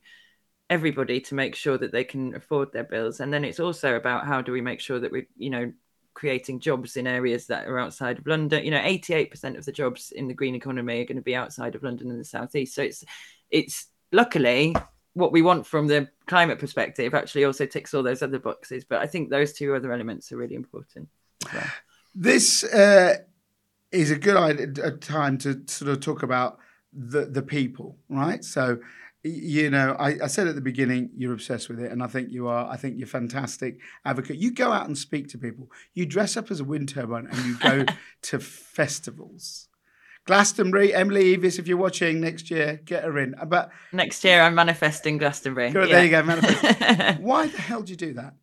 everybody 0.69 1.23
to 1.23 1.35
make 1.35 1.55
sure 1.55 1.79
that 1.79 1.91
they 1.91 2.05
can 2.05 2.35
afford 2.35 2.71
their 2.71 2.85
bills 2.85 3.21
and 3.21 3.33
then 3.33 3.47
it's 3.47 3.59
also 3.59 3.97
about 3.97 4.27
how 4.27 4.43
do 4.43 4.53
we 4.53 4.61
make 4.61 4.79
sure 4.79 5.01
that 5.01 5.11
we 5.11 5.27
you 5.39 5.49
know 5.49 5.73
creating 6.19 6.59
jobs 6.59 6.97
in 6.97 7.07
areas 7.07 7.47
that 7.47 7.69
are 7.69 7.79
outside 7.79 8.19
of 8.19 8.27
london 8.27 8.65
you 8.65 8.73
know 8.73 8.81
88% 8.81 9.57
of 9.57 9.65
the 9.65 9.71
jobs 9.71 10.11
in 10.11 10.27
the 10.27 10.35
green 10.35 10.57
economy 10.57 11.01
are 11.01 11.05
going 11.05 11.17
to 11.17 11.23
be 11.23 11.37
outside 11.37 11.77
of 11.77 11.85
london 11.85 12.11
and 12.11 12.19
the 12.19 12.25
southeast 12.25 12.75
so 12.75 12.83
it's 12.83 13.05
it's 13.51 13.87
luckily 14.11 14.75
what 15.15 15.31
we 15.31 15.43
want 15.43 15.65
from 15.65 15.87
the 15.87 16.09
climate 16.27 16.59
perspective 16.59 17.15
actually 17.15 17.45
also 17.45 17.67
ticks 17.67 17.95
all 17.95 18.03
those 18.03 18.23
other 18.23 18.41
boxes 18.41 18.85
but 18.85 19.01
i 19.01 19.07
think 19.07 19.31
those 19.31 19.53
two 19.53 19.77
other 19.77 19.93
elements 19.93 20.33
are 20.33 20.37
really 20.37 20.57
important 20.57 21.09
well. 21.55 21.71
this 22.17 22.65
uh 22.65 23.15
is 23.91 24.11
a 24.11 24.19
good 24.19 24.37
idea, 24.37 24.67
a 24.85 24.91
time 24.91 25.39
to 25.39 25.63
sort 25.67 25.91
of 25.91 26.01
talk 26.01 26.23
about 26.23 26.59
the 26.93 27.27
the 27.27 27.43
people, 27.43 27.97
right? 28.09 28.45
So, 28.45 28.79
you 29.25 29.71
know, 29.71 29.97
I, 29.99 30.17
I, 30.23 30.27
said 30.29 30.47
at 30.47 30.55
the 30.55 30.61
beginning 30.61 31.11
you're 31.17 31.33
obsessed 31.33 31.69
with 31.69 31.81
it, 31.81 31.91
and 31.91 32.03
I 32.03 32.07
think 32.07 32.31
you 32.31 32.49
are. 32.49 32.71
I 32.71 32.77
think 32.77 32.99
you're 32.99 33.09
fantastic 33.09 33.79
advocate. 34.05 34.37
You 34.37 34.53
go 34.53 34.73
out 34.73 34.87
and 34.87 34.97
speak 34.97 35.29
to 35.31 35.39
people. 35.39 35.71
You 35.95 36.07
dress 36.07 36.37
up 36.37 36.51
as 36.51 36.61
a 36.61 36.65
wind 36.65 36.89
turbine, 36.89 37.27
and 37.31 37.45
you 37.45 37.59
go 37.59 37.85
to 38.23 38.39
festivals. 38.39 39.69
Glastonbury, 40.27 40.95
Emily 40.95 41.37
Eavis, 41.37 41.59
if 41.59 41.67
you're 41.67 41.79
watching 41.79 42.21
next 42.21 42.51
year, 42.51 42.81
get 42.85 43.05
her 43.05 43.19
in. 43.19 43.35
But 43.47 43.71
next 43.93 44.23
year, 44.25 44.43
I'm 44.43 44.55
manifesting 44.55 45.17
Glastonbury. 45.17 45.71
Good, 45.71 45.89
yeah. 45.89 45.97
There 45.97 46.05
you 46.05 46.11
go, 46.11 46.23
manifest. 46.23 47.21
Why 47.21 47.47
the 47.49 47.59
hell 47.59 47.83
do 47.83 47.93
you 47.93 47.97
do 47.97 48.13
that? 48.15 48.35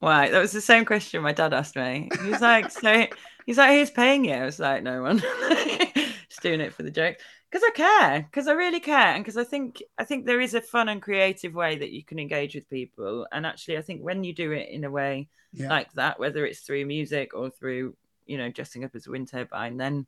Why? 0.00 0.30
That 0.30 0.40
was 0.40 0.52
the 0.52 0.60
same 0.60 0.84
question 0.84 1.22
my 1.22 1.32
dad 1.32 1.52
asked 1.52 1.76
me. 1.76 2.08
He 2.22 2.30
was 2.30 2.40
like, 2.40 2.70
"So." 2.70 3.06
He's 3.48 3.56
like, 3.56 3.70
who's 3.70 3.90
paying 3.90 4.26
you? 4.26 4.34
I 4.34 4.44
was 4.44 4.58
like, 4.58 4.82
no 4.82 5.00
one. 5.00 5.20
Just 6.28 6.42
doing 6.42 6.60
it 6.60 6.74
for 6.74 6.82
the 6.82 6.90
joke. 6.90 7.16
Because 7.50 7.64
I 7.66 7.70
care, 7.74 8.22
because 8.22 8.46
I 8.46 8.52
really 8.52 8.80
care, 8.80 9.14
and 9.14 9.24
because 9.24 9.38
I 9.38 9.44
think 9.44 9.82
I 9.98 10.04
think 10.04 10.26
there 10.26 10.40
is 10.40 10.54
a 10.54 10.60
fun 10.60 10.88
and 10.88 11.00
creative 11.00 11.54
way 11.54 11.78
that 11.78 11.90
you 11.90 12.04
can 12.04 12.18
engage 12.18 12.54
with 12.54 12.68
people. 12.68 13.26
And 13.32 13.46
actually, 13.46 13.78
I 13.78 13.82
think 13.82 14.02
when 14.02 14.22
you 14.22 14.34
do 14.34 14.52
it 14.52 14.68
in 14.68 14.84
a 14.84 14.90
way 14.90 15.28
yeah. 15.52 15.68
like 15.68 15.90
that, 15.94 16.20
whether 16.20 16.44
it's 16.44 16.60
through 16.60 16.84
music 16.84 17.34
or 17.34 17.48
through 17.48 17.96
you 18.26 18.36
know 18.36 18.50
dressing 18.50 18.84
up 18.84 18.94
as 18.94 19.06
a 19.06 19.10
wind 19.10 19.28
turbine, 19.28 19.78
then 19.78 20.06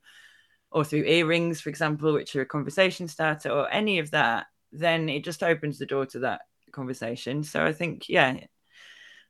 or 0.71 0.85
through 0.85 1.03
earrings, 1.03 1.61
for 1.61 1.69
example, 1.69 2.13
which 2.13 2.35
are 2.35 2.41
a 2.41 2.45
conversation 2.45 3.07
starter, 3.07 3.49
or 3.49 3.71
any 3.71 3.99
of 3.99 4.11
that, 4.11 4.45
then 4.71 5.09
it 5.09 5.23
just 5.23 5.43
opens 5.43 5.77
the 5.77 5.85
door 5.85 6.05
to 6.05 6.19
that 6.19 6.41
conversation. 6.71 7.43
So 7.43 7.63
I 7.63 7.73
think, 7.73 8.07
yeah, 8.07 8.37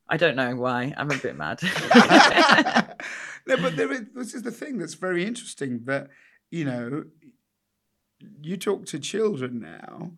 I 0.08 0.18
don't 0.18 0.36
know 0.36 0.56
why. 0.56 0.94
I'm 0.96 1.10
a 1.10 1.18
bit 1.18 1.36
mad. 1.36 1.62
no, 3.48 3.58
but 3.58 3.76
there 3.76 3.92
is, 3.92 4.02
this 4.14 4.34
is 4.34 4.44
the 4.44 4.52
thing 4.52 4.78
that's 4.78 4.94
very 4.94 5.26
interesting 5.26 5.82
that, 5.86 6.10
you 6.52 6.66
know, 6.66 7.06
you 8.42 8.58
talk 8.58 8.86
to 8.88 9.00
children 9.00 9.60
now 9.60 10.12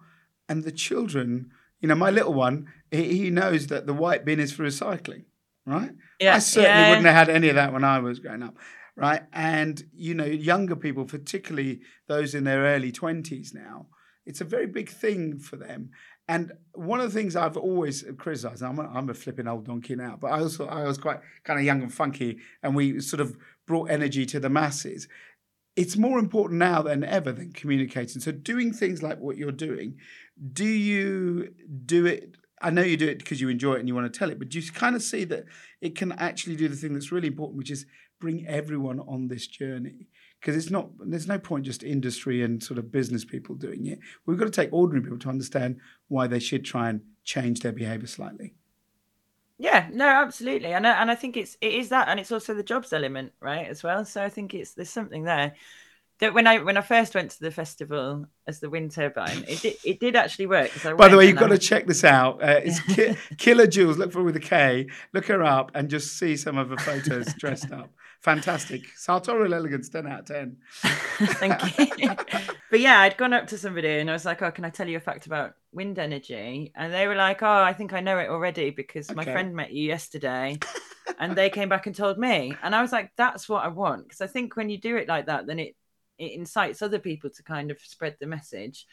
and 0.49 0.63
the 0.63 0.71
children, 0.71 1.51
you 1.79 1.87
know, 1.87 1.95
my 1.95 2.09
little 2.09 2.33
one, 2.33 2.67
he, 2.91 3.23
he 3.23 3.29
knows 3.29 3.67
that 3.67 3.87
the 3.87 3.93
white 3.93 4.25
bin 4.25 4.39
is 4.39 4.51
for 4.51 4.63
recycling, 4.63 5.23
right? 5.65 5.91
Yeah, 6.19 6.35
I 6.35 6.39
certainly 6.39 6.69
yeah. 6.69 6.89
wouldn't 6.89 7.07
have 7.07 7.27
had 7.27 7.29
any 7.29 7.49
of 7.49 7.55
that 7.55 7.73
when 7.73 7.83
I 7.83 7.99
was 7.99 8.19
growing 8.19 8.43
up, 8.43 8.57
right? 8.95 9.23
And 9.33 9.83
you 9.93 10.13
know, 10.13 10.25
younger 10.25 10.75
people, 10.75 11.05
particularly 11.05 11.81
those 12.07 12.35
in 12.35 12.43
their 12.43 12.63
early 12.63 12.91
twenties 12.91 13.53
now, 13.53 13.87
it's 14.25 14.41
a 14.41 14.45
very 14.45 14.67
big 14.67 14.89
thing 14.89 15.39
for 15.39 15.55
them. 15.57 15.91
And 16.27 16.53
one 16.73 17.01
of 17.01 17.11
the 17.11 17.19
things 17.19 17.35
I've 17.35 17.57
always 17.57 18.05
criticised, 18.17 18.63
I'm 18.63 18.79
a, 18.79 18.87
I'm 18.87 19.09
a 19.09 19.13
flipping 19.13 19.47
old 19.47 19.65
donkey 19.65 19.95
now, 19.95 20.17
but 20.19 20.27
I 20.27 20.39
also 20.39 20.67
I 20.67 20.83
was 20.83 20.97
quite 20.97 21.19
kind 21.43 21.59
of 21.59 21.65
young 21.65 21.81
and 21.81 21.93
funky, 21.93 22.37
and 22.61 22.75
we 22.75 23.01
sort 23.01 23.19
of 23.19 23.35
brought 23.65 23.89
energy 23.89 24.25
to 24.27 24.39
the 24.39 24.49
masses. 24.49 25.07
It's 25.75 25.97
more 25.97 26.19
important 26.19 26.59
now 26.59 26.81
than 26.81 27.03
ever 27.03 27.31
than 27.31 27.51
communicating. 27.51 28.21
So 28.21 28.31
doing 28.31 28.73
things 28.73 29.01
like 29.01 29.19
what 29.19 29.38
you're 29.38 29.51
doing, 29.51 29.97
do 30.51 30.65
you 30.65 31.53
do 31.86 32.05
it? 32.05 32.36
I 32.62 32.69
know 32.69 32.81
you 32.81 32.95
do 32.95 33.07
it 33.07 33.19
because 33.19 33.41
you 33.41 33.49
enjoy 33.49 33.73
it 33.73 33.79
and 33.79 33.88
you 33.88 33.95
want 33.95 34.12
to 34.12 34.17
tell 34.17 34.29
it, 34.29 34.39
but 34.39 34.49
do 34.49 34.59
you 34.59 34.71
kind 34.71 34.95
of 34.95 35.01
see 35.01 35.25
that 35.25 35.45
it 35.81 35.95
can 35.95 36.13
actually 36.13 36.55
do 36.55 36.69
the 36.69 36.75
thing 36.75 36.93
that's 36.93 37.12
really 37.12 37.27
important, 37.27 37.57
which 37.57 37.71
is 37.71 37.86
bring 38.21 38.47
everyone 38.47 38.99
on 39.01 39.27
this 39.27 39.47
journey? 39.47 40.07
Because 40.39 40.55
it's 40.55 40.71
not, 40.71 40.89
there's 40.99 41.27
no 41.27 41.39
point 41.39 41.65
just 41.65 41.83
industry 41.83 42.41
and 42.43 42.63
sort 42.63 42.77
of 42.77 42.91
business 42.91 43.25
people 43.25 43.55
doing 43.55 43.88
it. 43.88 43.99
We've 44.25 44.38
got 44.38 44.45
to 44.45 44.51
take 44.51 44.71
ordinary 44.71 45.03
people 45.03 45.19
to 45.19 45.29
understand 45.29 45.77
why 46.07 46.27
they 46.27 46.39
should 46.39 46.63
try 46.63 46.89
and 46.89 47.01
change 47.23 47.62
their 47.62 47.71
behavior 47.71 48.07
slightly. 48.07 48.53
Yeah, 49.59 49.87
no, 49.93 50.07
absolutely, 50.07 50.73
and 50.73 50.85
I, 50.87 50.99
and 51.01 51.11
I 51.11 51.15
think 51.15 51.37
it's 51.37 51.55
it 51.61 51.73
is 51.73 51.89
that, 51.89 52.07
and 52.09 52.19
it's 52.19 52.31
also 52.31 52.53
the 52.53 52.63
jobs 52.63 52.91
element, 52.91 53.33
right, 53.39 53.67
as 53.67 53.83
well. 53.83 54.03
So 54.03 54.21
I 54.23 54.29
think 54.29 54.53
it's 54.53 54.73
there's 54.73 54.89
something 54.89 55.23
there 55.23 55.53
that 56.19 56.34
when 56.34 56.47
I 56.47 56.60
when 56.60 56.78
I 56.78 56.82
first 56.82 57.15
went 57.15 57.32
to 57.32 57.39
the 57.39 57.52
festival 57.52 58.26
as 58.47 58.60
the 58.60 58.69
wind 58.69 58.91
turbine, 58.91 59.43
it 59.47 59.62
did 59.62 59.78
it 59.84 59.99
did 59.99 60.15
actually 60.15 60.45
work. 60.47 60.71
I 60.86 60.93
By 60.93 61.08
the 61.10 61.17
way, 61.17 61.28
you've 61.28 61.38
got 61.38 61.52
I- 61.52 61.56
to 61.56 61.62
check 61.62 61.88
this 61.88 62.04
out. 62.04 62.41
Uh, 62.43 62.62
it's 62.63 62.80
Ki- 62.95 63.15
Killer 63.38 63.67
Jules. 63.67 63.97
Look 63.97 64.12
for 64.12 64.19
her 64.19 64.26
with 64.26 64.36
a 64.36 64.39
K. 64.39 64.88
Look 65.13 65.26
her 65.28 65.43
up 65.43 65.71
and 65.73 65.89
just 65.89 66.17
see 66.17 66.36
some 66.38 66.58
of 66.58 66.69
her 66.69 66.78
photos 66.78 67.34
dressed 67.39 67.71
up. 67.71 67.89
Fantastic. 68.21 68.84
Sartorial 68.95 69.54
elegance, 69.54 69.89
10 69.89 70.08
out 70.08 70.21
of 70.21 70.26
10. 70.28 70.56
Thank 70.82 71.78
you. 71.99 72.10
but 72.71 72.80
yeah, 72.80 73.02
I'd 73.02 73.17
gone 73.17 73.34
up 73.34 73.47
to 73.47 73.58
somebody 73.58 73.99
and 73.99 74.10
I 74.10 74.13
was 74.13 74.23
like, 74.23 74.41
"Oh, 74.41 74.49
can 74.52 74.63
I 74.63 74.69
tell 74.69 74.88
you 74.88 74.95
a 74.95 75.02
fact 75.02 75.26
about 75.26 75.56
wind 75.73 75.99
energy?" 75.99 76.71
And 76.76 76.93
they 76.93 77.08
were 77.08 77.15
like, 77.15 77.43
"Oh, 77.43 77.47
I 77.62 77.73
think 77.73 77.91
I 77.91 77.99
know 77.99 78.17
it 78.19 78.30
already 78.30 78.69
because 78.69 79.13
my 79.13 79.26
friend 79.26 79.54
met 79.56 79.73
you 79.73 79.86
yesterday." 79.86 80.58
and 81.19 81.36
they 81.36 81.49
came 81.49 81.67
back 81.67 81.86
and 81.86 81.93
told 81.95 82.17
me, 82.17 82.56
and 82.63 82.73
I 82.73 82.82
was 82.82 82.93
like, 82.93 83.12
"That's 83.17 83.49
what 83.49 83.65
I 83.65 83.67
want." 83.67 84.04
Because 84.06 84.21
I 84.21 84.28
think 84.28 84.56
when 84.56 84.69
you 84.69 84.78
do 84.78 84.95
it 84.95 85.10
like 85.10 85.26
that, 85.26 85.45
then 85.45 85.60
it 85.60 85.76
it 86.23 86.33
incites 86.33 86.81
other 86.81 86.99
people 86.99 87.29
to 87.29 87.43
kind 87.43 87.71
of 87.71 87.79
spread 87.79 88.17
the 88.19 88.27
message. 88.27 88.86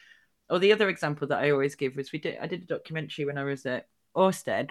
Or 0.49 0.59
the 0.59 0.73
other 0.73 0.89
example 0.89 1.29
that 1.29 1.39
I 1.39 1.51
always 1.51 1.77
give 1.77 1.97
was 1.97 2.13
we 2.13 2.19
did 2.19 2.39
I 2.41 2.47
did 2.47 2.63
a 2.63 2.67
documentary 2.67 3.25
when 3.25 3.39
I 3.39 3.45
was 3.45 3.65
at 3.67 3.87
Orsted, 4.17 4.71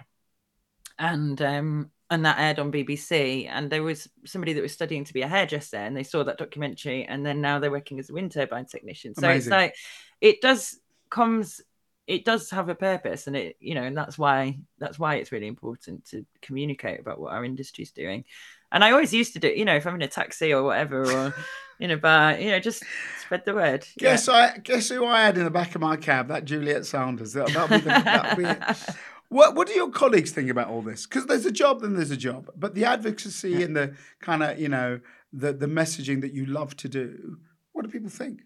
and 0.98 1.42
um 1.42 1.92
and 2.10 2.26
that 2.26 2.40
aired 2.40 2.60
on 2.60 2.72
BBC. 2.72 3.48
And 3.48 3.70
there 3.70 3.84
was 3.84 4.10
somebody 4.26 4.54
that 4.54 4.62
was 4.62 4.74
studying 4.74 5.06
to 5.06 5.14
be 5.14 5.22
a 5.22 5.28
hairdresser, 5.28 5.78
and 5.78 5.96
they 5.96 6.04
saw 6.04 6.24
that 6.24 6.38
documentary, 6.38 7.06
and 7.06 7.26
then 7.26 7.42
now 7.42 7.60
they're 7.60 7.72
working 7.72 8.00
as 8.00 8.10
a 8.10 8.14
wind 8.14 8.32
turbine 8.32 8.66
technician. 8.66 9.16
So 9.16 9.30
it's 9.30 9.48
like 9.48 9.76
it 10.20 10.42
does 10.42 10.80
comes 11.10 11.62
it 12.10 12.26
does 12.26 12.50
have 12.50 12.70
a 12.70 12.76
purpose 12.76 13.28
and 13.28 13.36
it 13.36 13.56
you 13.60 13.76
know 13.76 13.84
and 13.84 13.96
that's 13.96 14.18
why 14.18 14.58
that's 14.80 14.98
why 14.98 15.16
it's 15.16 15.32
really 15.32 15.48
important 15.48 16.04
to 16.06 16.26
communicate 16.42 17.00
about 17.00 17.20
what 17.20 17.32
our 17.32 17.46
industry's 17.46 17.92
doing 17.92 18.26
and 18.72 18.84
i 18.84 18.92
always 18.92 19.14
used 19.14 19.34
to 19.34 19.40
do 19.40 19.48
you 19.48 19.64
know 19.64 19.76
if 19.76 19.86
i'm 19.86 19.96
in 19.96 20.02
a 20.02 20.08
taxi 20.08 20.52
or 20.52 20.64
whatever 20.64 21.10
or 21.10 21.34
in 21.80 21.92
a 21.92 21.98
bar 21.98 22.38
you 22.38 22.50
know 22.50 22.60
just 22.60 22.84
spread 23.22 23.46
the 23.46 23.54
word 23.54 23.86
Yeah. 23.96 24.12
Guess 24.12 24.28
I 24.28 24.58
guess 24.58 24.90
who 24.90 25.06
I 25.06 25.22
had 25.22 25.38
in 25.38 25.46
the 25.46 25.52
back 25.52 25.76
of 25.76 25.82
my 25.82 25.96
cab? 25.96 26.28
That 26.28 26.44
Juliette 26.44 26.86
Sanders. 26.86 27.34
That, 27.34 27.48
that'll 27.54 27.70
be 27.70 27.78
the, 27.78 27.90
that'll 27.90 28.36
be 28.36 28.44
it. 28.44 28.64
What 29.30 29.56
What 29.56 29.68
do 29.68 29.74
your 29.74 29.92
colleagues 29.92 30.32
think 30.32 30.50
about 30.50 30.68
all 30.68 30.82
this? 30.82 31.06
Because 31.06 31.28
there's 31.28 31.46
a 31.46 31.52
job, 31.52 31.82
then 31.82 31.94
there's 31.96 32.12
a 32.12 32.18
job. 32.18 32.50
But 32.58 32.74
the 32.74 32.86
advocacy 32.86 33.64
and 33.64 33.76
the 33.76 33.96
kind 34.20 34.42
of 34.44 34.60
you 34.60 34.68
know 34.68 35.00
the 35.32 35.54
the 35.54 35.68
messaging 35.68 36.22
that 36.22 36.34
you 36.34 36.48
love 36.48 36.76
to 36.78 36.90
do. 36.90 37.38
What 37.72 37.86
do 37.86 37.92
people 37.92 38.10
think? 38.10 38.42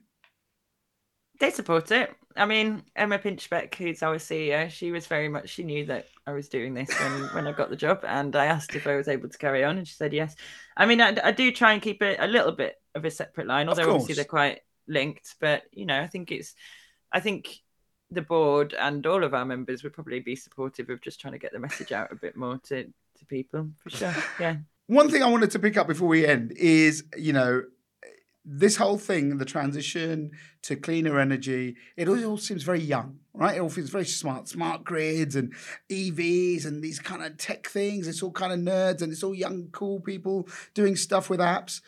They 1.39 1.52
support 1.52 1.91
it. 1.91 2.13
I 2.36 2.46
mean 2.46 2.84
emma 2.96 3.19
pinchbeck 3.19 3.76
who's 3.76 4.02
our 4.02 4.15
ceo 4.15 4.67
she 4.67 4.91
was 4.91 5.06
very 5.06 5.30
much 5.30 5.50
she 5.50 5.63
knew 5.63 5.86
that 5.86 6.08
i 6.26 6.32
was 6.32 6.50
doing 6.50 6.74
this 6.74 6.89
when 7.00 7.22
when 7.36 7.48
i 7.48 7.52
got 7.52 7.69
the 7.69 7.76
job 7.76 8.04
and 8.08 8.36
i 8.36 8.48
asked 8.48 8.76
if 8.76 8.88
i 8.88 8.96
was 8.96 9.08
able 9.08 9.30
to 9.30 9.38
carry 9.38 9.63
on 9.63 9.78
and 9.78 9.88
she 9.88 9.93
said 9.93 10.12
yes. 10.13 10.36
I 10.76 10.88
mean 10.88 11.00
i, 11.00 11.15
I 11.24 11.32
do 11.32 11.52
try 11.52 11.74
and 11.74 11.82
keep 11.82 12.02
it 12.02 12.17
a 12.19 12.26
little 12.26 12.52
bit 12.52 12.82
of 12.96 13.06
a 13.06 13.12
separate 13.12 13.46
line 13.46 13.69
although 13.69 13.91
obviously 13.91 14.15
they're 14.15 14.26
quite 14.26 14.62
linked 14.88 15.36
but 15.39 15.62
you 15.72 15.86
know 15.86 16.02
i 16.02 16.08
think 16.08 16.32
it's 16.32 16.56
i 17.12 17.19
think 17.19 17.60
the 18.10 18.24
board 18.24 18.74
and 18.74 19.06
all 19.06 19.24
of 19.24 19.36
our 19.36 19.46
members 19.46 19.84
would 19.84 19.93
probably 19.93 20.19
be 20.19 20.36
supportive 20.36 20.89
of 20.89 21.02
just 21.02 21.22
trying 21.22 21.34
to 21.34 21.39
get 21.39 21.54
the 21.54 21.60
message 21.60 21.91
out 21.91 22.12
a 22.12 22.15
bit 22.15 22.36
more 22.36 22.58
to 22.63 22.86
to 23.17 23.26
people 23.26 23.69
for 23.78 23.89
sure. 23.89 24.15
Yeah. 24.39 24.58
One 24.88 25.10
thing 25.10 25.24
I 25.24 25.30
wanted 25.30 25.52
to 25.52 25.60
pick 25.60 25.78
up 25.78 25.88
before 25.88 26.10
we 26.10 26.26
end 26.26 26.52
is, 26.52 27.06
you 27.17 27.32
know, 27.32 27.63
this 28.45 28.75
whole 28.75 28.97
thing, 28.97 29.38
the 29.38 29.45
transition 29.45 30.32
to 30.63 30.75
cleaner 30.75 31.19
energy, 31.19 31.75
it 31.95 32.10
all, 32.10 32.38
seems 32.38 32.63
very 32.63 32.82
young, 32.82 33.19
right? 33.34 33.56
It 33.56 33.62
all 33.62 33.69
feels 33.69 33.89
very 33.89 34.06
smart, 34.06 34.49
smart 34.49 34.84
grids 34.84 35.36
and 35.36 35.53
EVs 35.89 36.65
and 36.65 36.84
these 36.84 36.99
kind 36.99 37.23
of 37.23 37.38
tech 37.38 37.67
things. 37.67 38.08
It's 38.08 38.21
all 38.21 38.32
kind 38.32 38.51
of 38.51 38.60
nerds 38.60 39.01
and 39.01 39.12
it's 39.12 39.23
all 39.23 39.36
young, 39.36 39.69
cool 39.71 40.01
people 40.01 40.47
doing 40.73 40.95
stuff 40.95 41.29
with 41.29 41.39
apps. 41.39 41.82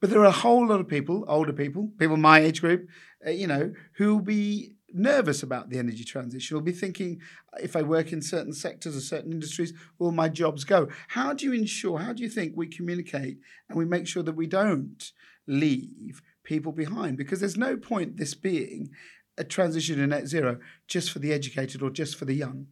But 0.00 0.10
there 0.10 0.20
are 0.20 0.26
a 0.26 0.30
whole 0.30 0.66
lot 0.66 0.80
of 0.80 0.88
people, 0.88 1.24
older 1.28 1.52
people, 1.52 1.90
people 1.98 2.16
my 2.16 2.40
age 2.40 2.60
group, 2.60 2.88
uh, 3.26 3.30
you 3.30 3.46
know, 3.46 3.72
who 3.94 4.14
will 4.14 4.22
be 4.22 4.74
nervous 4.90 5.42
about 5.42 5.68
the 5.68 5.78
energy 5.78 6.04
transition, 6.04 6.56
will 6.56 6.62
be 6.62 6.72
thinking, 6.72 7.20
if 7.60 7.76
I 7.76 7.82
work 7.82 8.12
in 8.12 8.22
certain 8.22 8.54
sectors 8.54 8.96
or 8.96 9.00
certain 9.00 9.32
industries, 9.32 9.74
will 9.98 10.12
my 10.12 10.28
jobs 10.30 10.64
go? 10.64 10.88
How 11.08 11.34
do 11.34 11.44
you 11.44 11.52
ensure, 11.52 11.98
how 11.98 12.14
do 12.14 12.22
you 12.22 12.30
think 12.30 12.54
we 12.56 12.66
communicate 12.68 13.38
and 13.68 13.76
we 13.76 13.84
make 13.84 14.06
sure 14.06 14.22
that 14.22 14.36
we 14.36 14.46
don't 14.46 15.12
leave 15.48 16.22
people 16.44 16.72
behind? 16.72 17.16
Because 17.16 17.40
there's 17.40 17.56
no 17.56 17.76
point 17.76 18.16
this 18.16 18.34
being 18.34 18.90
a 19.36 19.44
transition 19.44 19.96
to 19.96 20.06
net 20.06 20.26
zero 20.26 20.58
just 20.86 21.10
for 21.10 21.18
the 21.18 21.32
educated 21.32 21.82
or 21.82 21.90
just 21.90 22.16
for 22.16 22.24
the 22.24 22.34
young. 22.34 22.66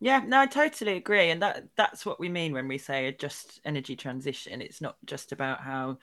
Yeah, 0.00 0.22
no, 0.26 0.40
I 0.40 0.46
totally 0.46 0.96
agree, 0.96 1.30
and 1.30 1.40
that 1.40 1.64
that's 1.76 2.04
what 2.04 2.20
we 2.20 2.28
mean 2.28 2.52
when 2.52 2.68
we 2.68 2.78
say 2.78 3.06
a 3.06 3.12
just 3.12 3.60
energy 3.64 3.96
transition. 3.96 4.60
It's 4.60 4.82
not 4.82 4.96
just 5.06 5.32
about 5.32 5.62
how, 5.62 5.98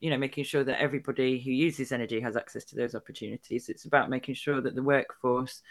you 0.00 0.10
know, 0.10 0.18
making 0.18 0.44
sure 0.44 0.64
that 0.64 0.80
everybody 0.80 1.38
who 1.38 1.50
uses 1.50 1.92
energy 1.92 2.20
has 2.20 2.36
access 2.36 2.64
to 2.66 2.76
those 2.76 2.94
opportunities. 2.94 3.68
It's 3.68 3.86
about 3.86 4.10
making 4.10 4.34
sure 4.34 4.60
that 4.60 4.74
the 4.74 4.82
workforce, 4.82 5.62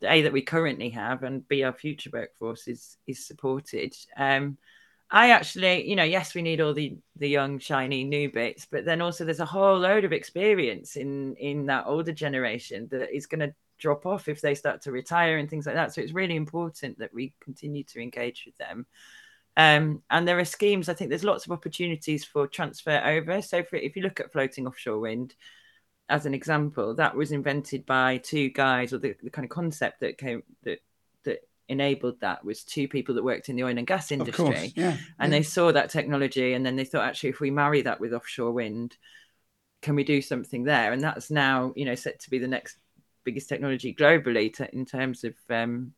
the 0.00 0.10
A 0.10 0.22
that 0.22 0.32
we 0.32 0.42
currently 0.42 0.90
have, 0.90 1.22
and 1.22 1.46
B 1.46 1.62
our 1.62 1.72
future 1.72 2.10
workforce 2.12 2.66
is 2.66 2.96
is 3.06 3.24
supported. 3.24 3.94
Um, 4.16 4.58
I 5.10 5.30
actually, 5.30 5.88
you 5.88 5.96
know, 5.96 6.04
yes, 6.04 6.34
we 6.34 6.42
need 6.42 6.60
all 6.60 6.74
the 6.74 6.96
the 7.16 7.28
young, 7.28 7.58
shiny 7.58 8.04
new 8.04 8.30
bits, 8.30 8.66
but 8.70 8.84
then 8.84 9.00
also 9.00 9.24
there's 9.24 9.40
a 9.40 9.44
whole 9.44 9.78
load 9.78 10.04
of 10.04 10.12
experience 10.12 10.96
in 10.96 11.36
in 11.36 11.66
that 11.66 11.86
older 11.86 12.12
generation 12.12 12.88
that 12.90 13.14
is 13.14 13.26
going 13.26 13.40
to 13.40 13.54
drop 13.78 14.06
off 14.06 14.28
if 14.28 14.40
they 14.40 14.54
start 14.54 14.82
to 14.82 14.92
retire 14.92 15.38
and 15.38 15.48
things 15.50 15.66
like 15.66 15.74
that. 15.74 15.92
So 15.92 16.00
it's 16.00 16.12
really 16.14 16.36
important 16.36 16.98
that 16.98 17.12
we 17.12 17.34
continue 17.40 17.84
to 17.84 18.00
engage 18.00 18.44
with 18.46 18.56
them. 18.56 18.86
Um, 19.56 20.02
and 20.10 20.26
there 20.26 20.38
are 20.38 20.44
schemes. 20.44 20.88
I 20.88 20.94
think 20.94 21.10
there's 21.10 21.22
lots 21.24 21.46
of 21.46 21.52
opportunities 21.52 22.24
for 22.24 22.46
transfer 22.48 23.00
over. 23.04 23.40
So 23.42 23.62
for, 23.62 23.76
if 23.76 23.94
you 23.94 24.02
look 24.02 24.20
at 24.20 24.32
floating 24.32 24.66
offshore 24.66 24.98
wind, 24.98 25.34
as 26.08 26.26
an 26.26 26.34
example, 26.34 26.94
that 26.96 27.14
was 27.16 27.32
invented 27.32 27.86
by 27.86 28.18
two 28.18 28.50
guys, 28.50 28.92
or 28.92 28.98
the, 28.98 29.14
the 29.22 29.30
kind 29.30 29.44
of 29.44 29.50
concept 29.50 30.00
that 30.00 30.18
came 30.18 30.42
that 30.64 30.80
that 30.93 30.93
enabled 31.68 32.20
that 32.20 32.44
was 32.44 32.62
two 32.62 32.86
people 32.88 33.14
that 33.14 33.24
worked 33.24 33.48
in 33.48 33.56
the 33.56 33.64
oil 33.64 33.76
and 33.76 33.86
gas 33.86 34.12
industry 34.12 34.44
course, 34.44 34.72
yeah. 34.76 34.96
and 35.18 35.32
yeah. 35.32 35.38
they 35.38 35.42
saw 35.42 35.72
that 35.72 35.90
technology 35.90 36.52
and 36.52 36.64
then 36.64 36.76
they 36.76 36.84
thought 36.84 37.04
actually 37.04 37.30
if 37.30 37.40
we 37.40 37.50
marry 37.50 37.82
that 37.82 38.00
with 38.00 38.12
offshore 38.12 38.52
wind 38.52 38.96
can 39.80 39.94
we 39.94 40.04
do 40.04 40.20
something 40.20 40.64
there 40.64 40.92
and 40.92 41.02
that's 41.02 41.30
now 41.30 41.72
you 41.76 41.84
know 41.84 41.94
set 41.94 42.20
to 42.20 42.30
be 42.30 42.38
the 42.38 42.48
next 42.48 42.76
biggest 43.24 43.48
technology 43.48 43.94
globally 43.94 44.52
to, 44.52 44.72
in 44.74 44.84
terms 44.84 45.24
of 45.24 45.34
um, 45.48 45.92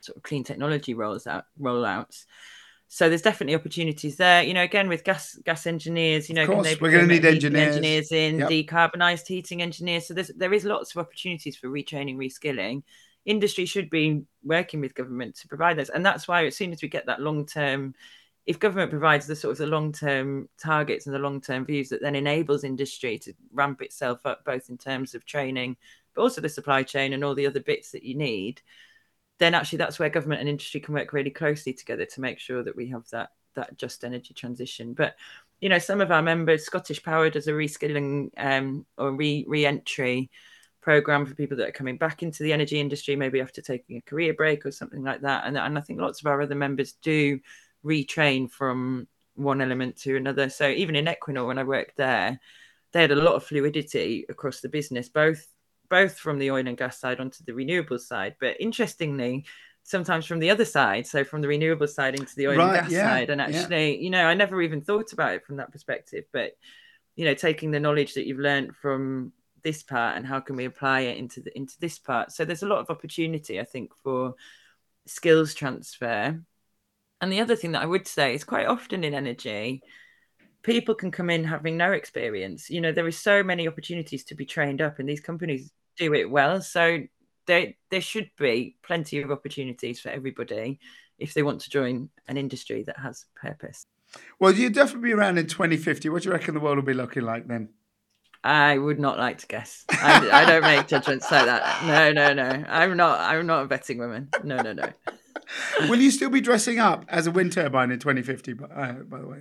sort 0.00 0.16
of 0.16 0.22
clean 0.22 0.44
technology 0.44 0.94
rolls 0.94 1.26
out 1.26 1.44
rollouts 1.60 2.26
so 2.88 3.08
there's 3.08 3.22
definitely 3.22 3.54
opportunities 3.54 4.16
there 4.16 4.42
you 4.42 4.54
know 4.54 4.62
again 4.62 4.88
with 4.88 5.02
gas 5.02 5.34
gas 5.44 5.66
engineers 5.66 6.28
you 6.28 6.34
know 6.34 6.46
course, 6.46 6.66
they 6.66 6.76
we're 6.76 6.90
gonna 6.90 7.06
need 7.06 7.24
engineers. 7.24 7.76
engineers 7.76 8.12
in 8.12 8.38
Yep. 8.38 8.50
decarbonized 8.50 9.26
heating 9.26 9.62
engineers 9.62 10.06
so 10.06 10.14
there's 10.14 10.28
there 10.36 10.52
is 10.52 10.64
lots 10.64 10.94
of 10.94 11.00
opportunities 11.00 11.56
for 11.56 11.68
retraining 11.68 12.16
reskilling 12.16 12.82
industry 13.26 13.66
should 13.66 13.90
be 13.90 14.22
working 14.42 14.80
with 14.80 14.94
government 14.94 15.34
to 15.36 15.48
provide 15.48 15.76
those. 15.76 15.90
And 15.90 16.06
that's 16.06 16.26
why 16.26 16.46
as 16.46 16.56
soon 16.56 16.72
as 16.72 16.80
we 16.80 16.88
get 16.88 17.06
that 17.06 17.20
long 17.20 17.44
term, 17.44 17.94
if 18.46 18.60
government 18.60 18.90
provides 18.90 19.26
the 19.26 19.36
sort 19.36 19.52
of 19.52 19.58
the 19.58 19.66
long 19.66 19.92
term 19.92 20.48
targets 20.56 21.06
and 21.06 21.14
the 21.14 21.18
long 21.18 21.40
term 21.40 21.66
views 21.66 21.88
that 21.88 22.00
then 22.00 22.14
enables 22.14 22.64
industry 22.64 23.18
to 23.18 23.34
ramp 23.52 23.82
itself 23.82 24.24
up 24.24 24.44
both 24.44 24.70
in 24.70 24.78
terms 24.78 25.14
of 25.14 25.26
training, 25.26 25.76
but 26.14 26.22
also 26.22 26.40
the 26.40 26.48
supply 26.48 26.84
chain 26.84 27.12
and 27.12 27.24
all 27.24 27.34
the 27.34 27.46
other 27.46 27.60
bits 27.60 27.90
that 27.90 28.04
you 28.04 28.14
need, 28.14 28.62
then 29.38 29.54
actually 29.54 29.78
that's 29.78 29.98
where 29.98 30.08
government 30.08 30.40
and 30.40 30.48
industry 30.48 30.80
can 30.80 30.94
work 30.94 31.12
really 31.12 31.30
closely 31.30 31.72
together 31.72 32.06
to 32.06 32.20
make 32.20 32.38
sure 32.38 32.62
that 32.62 32.76
we 32.76 32.88
have 32.88 33.08
that 33.10 33.30
that 33.56 33.76
just 33.76 34.04
energy 34.04 34.34
transition. 34.34 34.94
But 34.94 35.16
you 35.60 35.68
know, 35.68 35.78
some 35.78 36.00
of 36.00 36.12
our 36.12 36.22
members, 36.22 36.64
Scottish 36.64 37.02
Power 37.02 37.30
does 37.30 37.48
a 37.48 37.52
reskilling 37.52 38.30
um, 38.36 38.86
or 38.96 39.10
re 39.10 39.44
re-entry 39.48 40.30
program 40.86 41.26
for 41.26 41.34
people 41.34 41.56
that 41.56 41.68
are 41.68 41.72
coming 41.72 41.96
back 41.96 42.22
into 42.22 42.44
the 42.44 42.52
energy 42.52 42.78
industry, 42.78 43.16
maybe 43.16 43.40
after 43.40 43.60
taking 43.60 43.96
a 43.96 44.02
career 44.02 44.32
break 44.32 44.64
or 44.64 44.70
something 44.70 45.02
like 45.02 45.20
that. 45.20 45.42
And, 45.44 45.58
and 45.58 45.76
I 45.76 45.80
think 45.80 46.00
lots 46.00 46.20
of 46.20 46.28
our 46.28 46.40
other 46.40 46.54
members 46.54 46.92
do 47.02 47.40
retrain 47.84 48.48
from 48.48 49.08
one 49.34 49.60
element 49.60 49.96
to 50.02 50.16
another. 50.16 50.48
So 50.48 50.68
even 50.68 50.94
in 50.94 51.06
Equinor, 51.06 51.44
when 51.44 51.58
I 51.58 51.64
worked 51.64 51.96
there, 51.96 52.38
they 52.92 53.00
had 53.00 53.10
a 53.10 53.16
lot 53.16 53.34
of 53.34 53.42
fluidity 53.42 54.26
across 54.28 54.60
the 54.60 54.68
business, 54.68 55.08
both 55.08 55.44
both 55.88 56.18
from 56.18 56.38
the 56.38 56.52
oil 56.52 56.68
and 56.68 56.78
gas 56.78 57.00
side 57.00 57.18
onto 57.18 57.42
the 57.42 57.52
renewables 57.52 58.02
side. 58.02 58.36
But 58.38 58.60
interestingly, 58.60 59.44
sometimes 59.82 60.24
from 60.24 60.38
the 60.38 60.50
other 60.50 60.64
side, 60.64 61.08
so 61.08 61.24
from 61.24 61.40
the 61.40 61.48
renewable 61.48 61.88
side 61.88 62.14
into 62.14 62.36
the 62.36 62.46
oil 62.46 62.58
right, 62.58 62.76
and 62.78 62.86
gas 62.86 62.92
yeah, 62.92 63.08
side. 63.08 63.30
And 63.30 63.40
actually, 63.40 63.96
yeah. 63.96 64.02
you 64.02 64.10
know, 64.10 64.24
I 64.24 64.34
never 64.34 64.62
even 64.62 64.82
thought 64.82 65.12
about 65.12 65.34
it 65.34 65.44
from 65.44 65.56
that 65.56 65.72
perspective. 65.72 66.26
But 66.32 66.52
you 67.16 67.24
know, 67.24 67.34
taking 67.34 67.72
the 67.72 67.80
knowledge 67.80 68.14
that 68.14 68.26
you've 68.26 68.38
learned 68.38 68.76
from 68.76 69.32
this 69.66 69.82
part 69.82 70.16
and 70.16 70.24
how 70.24 70.38
can 70.38 70.54
we 70.54 70.64
apply 70.64 71.00
it 71.00 71.18
into 71.18 71.40
the 71.40 71.56
into 71.58 71.74
this 71.80 71.98
part. 71.98 72.30
So 72.30 72.44
there's 72.44 72.62
a 72.62 72.68
lot 72.68 72.78
of 72.78 72.88
opportunity, 72.88 73.58
I 73.58 73.64
think, 73.64 73.90
for 73.96 74.36
skills 75.06 75.54
transfer. 75.54 76.40
And 77.20 77.32
the 77.32 77.40
other 77.40 77.56
thing 77.56 77.72
that 77.72 77.82
I 77.82 77.86
would 77.86 78.06
say 78.06 78.32
is 78.32 78.44
quite 78.44 78.66
often 78.66 79.02
in 79.02 79.12
energy, 79.12 79.82
people 80.62 80.94
can 80.94 81.10
come 81.10 81.30
in 81.30 81.42
having 81.42 81.76
no 81.76 81.90
experience. 81.90 82.70
You 82.70 82.80
know, 82.80 82.92
there 82.92 83.08
is 83.08 83.18
so 83.18 83.42
many 83.42 83.66
opportunities 83.66 84.22
to 84.26 84.36
be 84.36 84.46
trained 84.46 84.80
up, 84.80 85.00
and 85.00 85.08
these 85.08 85.20
companies 85.20 85.72
do 85.98 86.14
it 86.14 86.30
well. 86.30 86.62
So 86.62 87.00
there 87.48 87.74
there 87.90 88.00
should 88.00 88.30
be 88.38 88.76
plenty 88.84 89.20
of 89.20 89.32
opportunities 89.32 89.98
for 89.98 90.10
everybody 90.10 90.78
if 91.18 91.34
they 91.34 91.42
want 91.42 91.62
to 91.62 91.70
join 91.70 92.08
an 92.28 92.36
industry 92.36 92.84
that 92.84 92.98
has 92.98 93.24
purpose. 93.34 93.84
Well, 94.38 94.52
you'll 94.52 94.70
definitely 94.70 95.08
be 95.08 95.14
around 95.14 95.38
in 95.38 95.48
2050. 95.48 96.08
What 96.08 96.22
do 96.22 96.28
you 96.28 96.32
reckon 96.32 96.54
the 96.54 96.60
world 96.60 96.76
will 96.76 96.84
be 96.84 96.94
looking 96.94 97.24
like 97.24 97.48
then? 97.48 97.70
I 98.44 98.78
would 98.78 98.98
not 98.98 99.18
like 99.18 99.38
to 99.38 99.46
guess. 99.46 99.84
I, 99.90 100.28
I 100.30 100.44
don't 100.44 100.62
make 100.62 100.86
judgments 100.88 101.30
like 101.30 101.46
that. 101.46 101.84
No, 101.84 102.12
no, 102.12 102.32
no. 102.32 102.64
I'm 102.68 102.96
not. 102.96 103.20
I'm 103.20 103.46
not 103.46 103.64
a 103.64 103.66
betting 103.66 103.98
woman. 103.98 104.28
No, 104.44 104.56
no, 104.56 104.72
no. 104.72 104.88
will 105.88 106.00
you 106.00 106.10
still 106.10 106.30
be 106.30 106.40
dressing 106.40 106.78
up 106.78 107.04
as 107.08 107.26
a 107.26 107.30
wind 107.30 107.52
turbine 107.52 107.90
in 107.90 107.98
2050? 107.98 108.52
By, 108.54 108.66
uh, 108.66 108.92
by 108.92 109.20
the 109.20 109.26
way. 109.26 109.40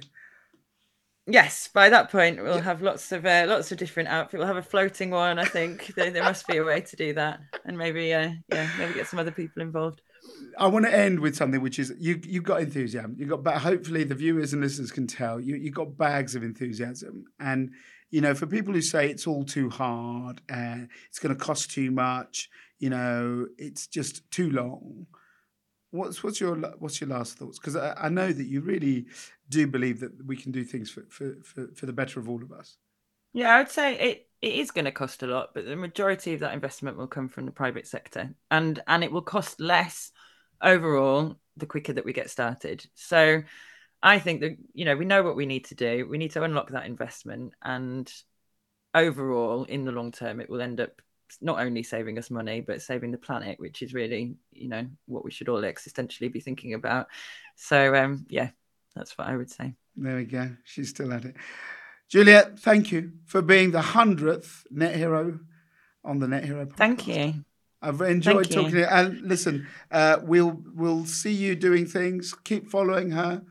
Yes, 1.27 1.69
by 1.73 1.89
that 1.89 2.11
point 2.11 2.41
we'll 2.41 2.61
have 2.61 2.83
lots 2.83 3.11
of 3.11 3.25
uh, 3.25 3.45
lots 3.47 3.71
of 3.71 3.79
different 3.79 4.09
outfits. 4.09 4.37
We'll 4.37 4.47
have 4.47 4.57
a 4.57 4.61
floating 4.61 5.09
one. 5.09 5.39
I 5.39 5.45
think 5.45 5.93
there, 5.95 6.11
there 6.11 6.23
must 6.23 6.47
be 6.47 6.57
a 6.57 6.63
way 6.63 6.81
to 6.81 6.95
do 6.95 7.13
that, 7.13 7.39
and 7.65 7.77
maybe 7.77 8.13
uh, 8.13 8.29
yeah, 8.51 8.69
maybe 8.77 8.93
get 8.93 9.07
some 9.07 9.19
other 9.19 9.31
people 9.31 9.63
involved. 9.63 10.01
I 10.57 10.67
want 10.67 10.85
to 10.85 10.95
end 10.95 11.19
with 11.19 11.35
something 11.35 11.61
which 11.61 11.79
is 11.79 11.93
you 11.99 12.21
you 12.23 12.41
got 12.41 12.61
enthusiasm. 12.61 13.15
You 13.17 13.25
got 13.25 13.43
but 13.43 13.57
hopefully 13.57 14.03
the 14.03 14.13
viewers 14.13 14.53
and 14.53 14.61
listeners 14.61 14.91
can 14.91 15.07
tell 15.07 15.39
you 15.39 15.55
you 15.55 15.71
got 15.71 15.97
bags 15.97 16.35
of 16.35 16.43
enthusiasm. 16.43 17.25
And 17.39 17.71
you 18.15 18.21
know, 18.21 18.33
for 18.33 18.47
people 18.47 18.73
who 18.73 18.81
say 18.81 19.09
it's 19.09 19.27
all 19.27 19.43
too 19.43 19.69
hard, 19.69 20.39
uh, 20.49 20.85
it's 21.09 21.19
going 21.19 21.35
to 21.35 21.43
cost 21.43 21.71
too 21.71 21.91
much, 21.91 22.49
you 22.79 22.89
know, 22.89 23.45
it's 23.57 23.87
just 23.87 24.31
too 24.31 24.51
long. 24.51 25.05
What's 25.91 26.23
what's 26.23 26.39
your 26.39 26.55
what's 26.79 27.01
your 27.01 27.09
last 27.09 27.37
thoughts? 27.37 27.59
Because 27.59 27.75
I, 27.75 27.93
I, 28.03 28.07
know 28.07 28.31
that 28.31 28.45
you 28.45 28.61
really 28.61 29.07
do 29.49 29.67
believe 29.67 29.99
that 29.99 30.25
we 30.25 30.37
can 30.37 30.53
do 30.53 30.63
things 30.63 30.89
for, 30.89 31.03
for, 31.09 31.35
for, 31.43 31.67
for 31.75 31.85
the 31.87 31.91
better 31.91 32.21
of 32.21 32.29
all 32.29 32.41
of 32.41 32.53
us. 32.53 32.77
Yeah, 33.33 33.53
I 33.53 33.57
would 33.57 33.69
say 33.69 33.95
it, 33.99 34.29
it 34.41 34.53
is 34.53 34.71
going 34.71 34.85
to 34.85 34.93
cost 34.93 35.21
a 35.21 35.27
lot, 35.27 35.49
but 35.53 35.65
the 35.65 35.75
majority 35.75 36.33
of 36.33 36.39
that 36.39 36.53
investment 36.53 36.95
will 36.95 37.07
come 37.07 37.27
from 37.27 37.45
the 37.45 37.51
private 37.51 37.85
sector, 37.85 38.33
and 38.49 38.81
and 38.87 39.03
it 39.03 39.11
will 39.11 39.23
cost 39.23 39.59
less 39.59 40.13
overall 40.61 41.35
the 41.57 41.65
quicker 41.65 41.91
that 41.91 42.05
we 42.05 42.13
get 42.13 42.29
started. 42.29 42.85
So 42.93 43.43
I 44.05 44.19
think 44.19 44.41
that 44.41 44.57
you 44.73 44.85
know 44.85 44.95
we 44.95 45.05
know 45.05 45.23
what 45.23 45.35
we 45.35 45.45
need 45.45 45.65
to 45.65 45.75
do. 45.75 46.07
We 46.07 46.17
need 46.17 46.31
to 46.31 46.43
unlock 46.43 46.69
that 46.71 46.85
investment, 46.85 47.53
and 47.63 48.11
overall, 48.93 49.63
in 49.63 49.83
the 49.83 49.91
long 49.91 50.11
term, 50.11 50.39
it 50.39 50.49
will 50.49 50.61
end 50.61 50.79
up 50.79 51.01
not 51.41 51.59
only 51.59 51.81
saving 51.81 52.19
us 52.19 52.29
money 52.29 52.61
but 52.61 52.83
saving 52.83 53.11
the 53.11 53.17
planet, 53.17 53.59
which 53.59 53.81
is 53.81 53.93
really 53.93 54.35
you 54.51 54.69
know 54.69 54.85
what 55.07 55.25
we 55.25 55.31
should 55.31 55.49
all 55.49 55.61
existentially 55.61 56.31
be 56.31 56.39
thinking 56.39 56.75
about. 56.75 57.07
So 57.55 57.95
um, 57.95 58.25
yeah, 58.29 58.49
that's 58.95 59.17
what 59.17 59.27
I 59.27 59.35
would 59.35 59.49
say. 59.49 59.73
There 59.97 60.17
we 60.17 60.25
go. 60.25 60.51
She's 60.63 60.89
still 60.89 61.11
at 61.11 61.25
it. 61.25 61.35
Juliette, 62.07 62.59
thank 62.59 62.91
you 62.91 63.13
for 63.25 63.41
being 63.41 63.71
the 63.71 63.81
hundredth 63.81 64.67
net 64.69 64.95
hero 64.95 65.39
on 66.03 66.19
the 66.19 66.27
Net 66.27 66.45
Hero 66.45 66.65
podcast. 66.65 66.77
Thank 66.77 67.07
you. 67.07 67.33
I've 67.81 68.01
enjoyed 68.01 68.47
Thank 68.47 68.55
talking 68.55 68.65
you. 68.65 68.71
to 68.71 68.79
you. 68.81 68.85
And 68.85 69.21
listen, 69.21 69.67
uh, 69.91 70.19
we'll 70.21 70.61
we'll 70.73 71.05
see 71.05 71.33
you 71.33 71.55
doing 71.55 71.85
things. 71.85 72.33
Keep 72.43 72.69
following 72.69 73.11
her. 73.11 73.43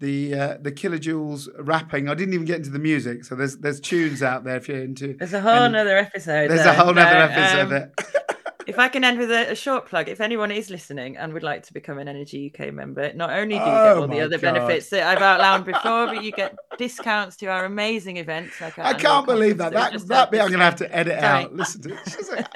The 0.00 0.34
uh, 0.34 0.56
the 0.60 0.72
kilojoules 0.72 1.48
rapping. 1.58 2.08
I 2.08 2.14
didn't 2.14 2.32
even 2.32 2.46
get 2.46 2.56
into 2.56 2.70
the 2.70 2.78
music, 2.78 3.24
so 3.24 3.34
there's 3.34 3.58
there's 3.58 3.80
tunes 3.80 4.22
out 4.22 4.44
there 4.44 4.56
if 4.56 4.66
you're 4.66 4.82
into. 4.82 5.14
There's 5.14 5.34
a 5.34 5.42
whole 5.42 5.52
other 5.52 5.98
episode. 5.98 6.50
There's 6.50 6.64
there. 6.64 6.72
a 6.72 6.76
whole 6.76 6.98
other 6.98 7.00
episode 7.00 7.60
um, 7.60 7.68
there. 7.68 7.92
if 8.66 8.78
I 8.78 8.88
can 8.88 9.04
end 9.04 9.18
with 9.18 9.30
a, 9.30 9.52
a, 9.52 9.54
short 9.54 9.86
plug, 9.86 10.08
if 10.08 10.20
anyone 10.20 10.50
is 10.50 10.70
listening 10.70 11.16
and 11.16 11.32
would 11.32 11.42
like 11.42 11.64
to 11.64 11.72
become 11.72 11.98
an 11.98 12.08
Energy 12.08 12.52
UK 12.52 12.72
member, 12.72 13.12
not 13.14 13.30
only 13.30 13.56
do 13.56 13.64
you 13.64 13.70
oh 13.70 13.94
get 13.94 13.96
all 13.96 14.08
the 14.08 14.20
other 14.20 14.38
God. 14.38 14.54
benefits 14.54 14.90
that 14.90 15.02
I've 15.02 15.22
outlined 15.22 15.64
before, 15.64 16.06
but 16.06 16.22
you 16.22 16.32
get 16.32 16.56
discounts 16.78 17.36
to 17.36 17.46
our 17.46 17.64
amazing 17.64 18.16
events. 18.16 18.60
Like 18.60 18.78
I 18.78 18.94
can't 18.94 19.26
believe 19.26 19.58
that. 19.58 19.72
That, 19.72 19.98
that 20.08 20.30
bit 20.30 20.40
I'm 20.40 20.48
going 20.48 20.58
to 20.58 20.64
have 20.64 20.76
to 20.76 20.94
edit 20.94 21.20
Sorry. 21.20 21.44
out. 21.44 21.54
Listen 21.54 21.82
to 21.82 21.94
it. 21.94 21.98
She's 22.06 22.28
a 22.28 22.48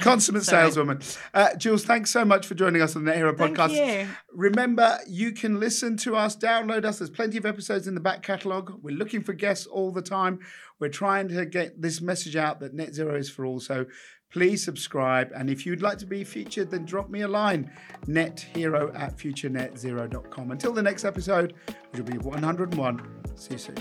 consummate 0.00 0.42
saleswoman. 0.44 1.00
Uh, 1.32 1.54
Jules, 1.56 1.84
thanks 1.84 2.10
so 2.10 2.24
much 2.24 2.46
for 2.46 2.54
joining 2.54 2.82
us 2.82 2.96
on 2.96 3.04
the 3.04 3.10
Net 3.10 3.16
Hero 3.16 3.34
podcast. 3.34 4.08
Remember, 4.32 4.98
you 5.06 5.32
can 5.32 5.60
listen 5.60 5.96
to 5.98 6.16
us, 6.16 6.36
download 6.36 6.84
us. 6.84 6.98
There's 6.98 7.10
plenty 7.10 7.38
of 7.38 7.46
episodes 7.46 7.86
in 7.86 7.94
the 7.94 8.00
back 8.00 8.22
catalogue. 8.22 8.78
We're 8.82 8.96
looking 8.96 9.22
for 9.22 9.32
guests 9.32 9.66
all 9.66 9.92
the 9.92 10.02
time. 10.02 10.40
We're 10.78 10.88
trying 10.88 11.28
to 11.28 11.46
get 11.46 11.80
this 11.80 12.00
message 12.00 12.36
out 12.36 12.60
that 12.60 12.74
net 12.74 12.94
zero 12.94 13.16
is 13.16 13.30
for 13.30 13.44
all. 13.46 13.60
So 13.60 13.86
please 14.32 14.64
subscribe. 14.64 15.30
And 15.34 15.48
if 15.48 15.64
you'd 15.64 15.82
like 15.82 15.98
to 15.98 16.06
be 16.06 16.24
featured, 16.24 16.70
then 16.70 16.84
drop 16.84 17.10
me 17.10 17.22
a 17.22 17.28
line 17.28 17.70
nethero 18.06 18.98
at 18.98 19.16
futurenetzero.com. 19.16 20.50
Until 20.50 20.72
the 20.72 20.82
next 20.82 21.04
episode, 21.04 21.54
which 21.90 22.00
will 22.00 22.10
be 22.10 22.18
101. 22.18 23.02
See 23.36 23.52
you 23.52 23.58
soon. 23.58 23.76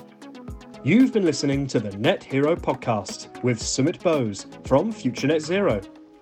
You've 0.84 1.14
been 1.14 1.26
listening 1.26 1.68
to 1.68 1.80
the 1.80 1.96
Net 1.98 2.24
Hero 2.24 2.56
podcast 2.56 3.44
with 3.44 3.60
Sumit 3.60 4.02
Bose 4.02 4.48
from 4.66 4.92
Future 4.92 5.28
Net 5.28 5.42
Zero. 5.42 5.80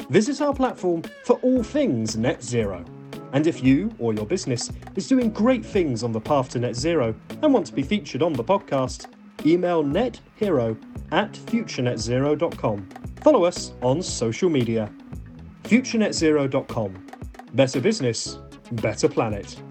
Visit 0.10 0.42
our 0.42 0.54
platform 0.54 1.04
for 1.24 1.38
all 1.38 1.64
things 1.64 2.18
net 2.18 2.44
zero. 2.44 2.84
And 3.32 3.46
if 3.46 3.64
you 3.64 3.94
or 4.00 4.14
your 4.14 4.26
business 4.26 4.72
is 4.96 5.08
doing 5.08 5.30
great 5.30 5.64
things 5.64 6.04
on 6.04 6.12
the 6.12 6.20
path 6.20 6.50
to 6.50 6.60
net 6.60 6.76
zero 6.76 7.16
and 7.44 7.54
want 7.54 7.68
to 7.68 7.74
be 7.74 7.84
featured 7.84 8.24
on 8.24 8.34
the 8.34 8.44
podcast, 8.44 9.06
email 9.46 9.84
nethero 9.84 10.78
at 11.12 11.34
futurenetzero.com. 11.34 12.88
Follow 13.24 13.44
us 13.46 13.74
on 13.82 14.02
social 14.02 14.50
media. 14.50 14.92
futurenetzero.com. 15.64 17.06
Better 17.54 17.82
business, 17.82 18.40
better 18.72 19.08
planet. 19.08 19.62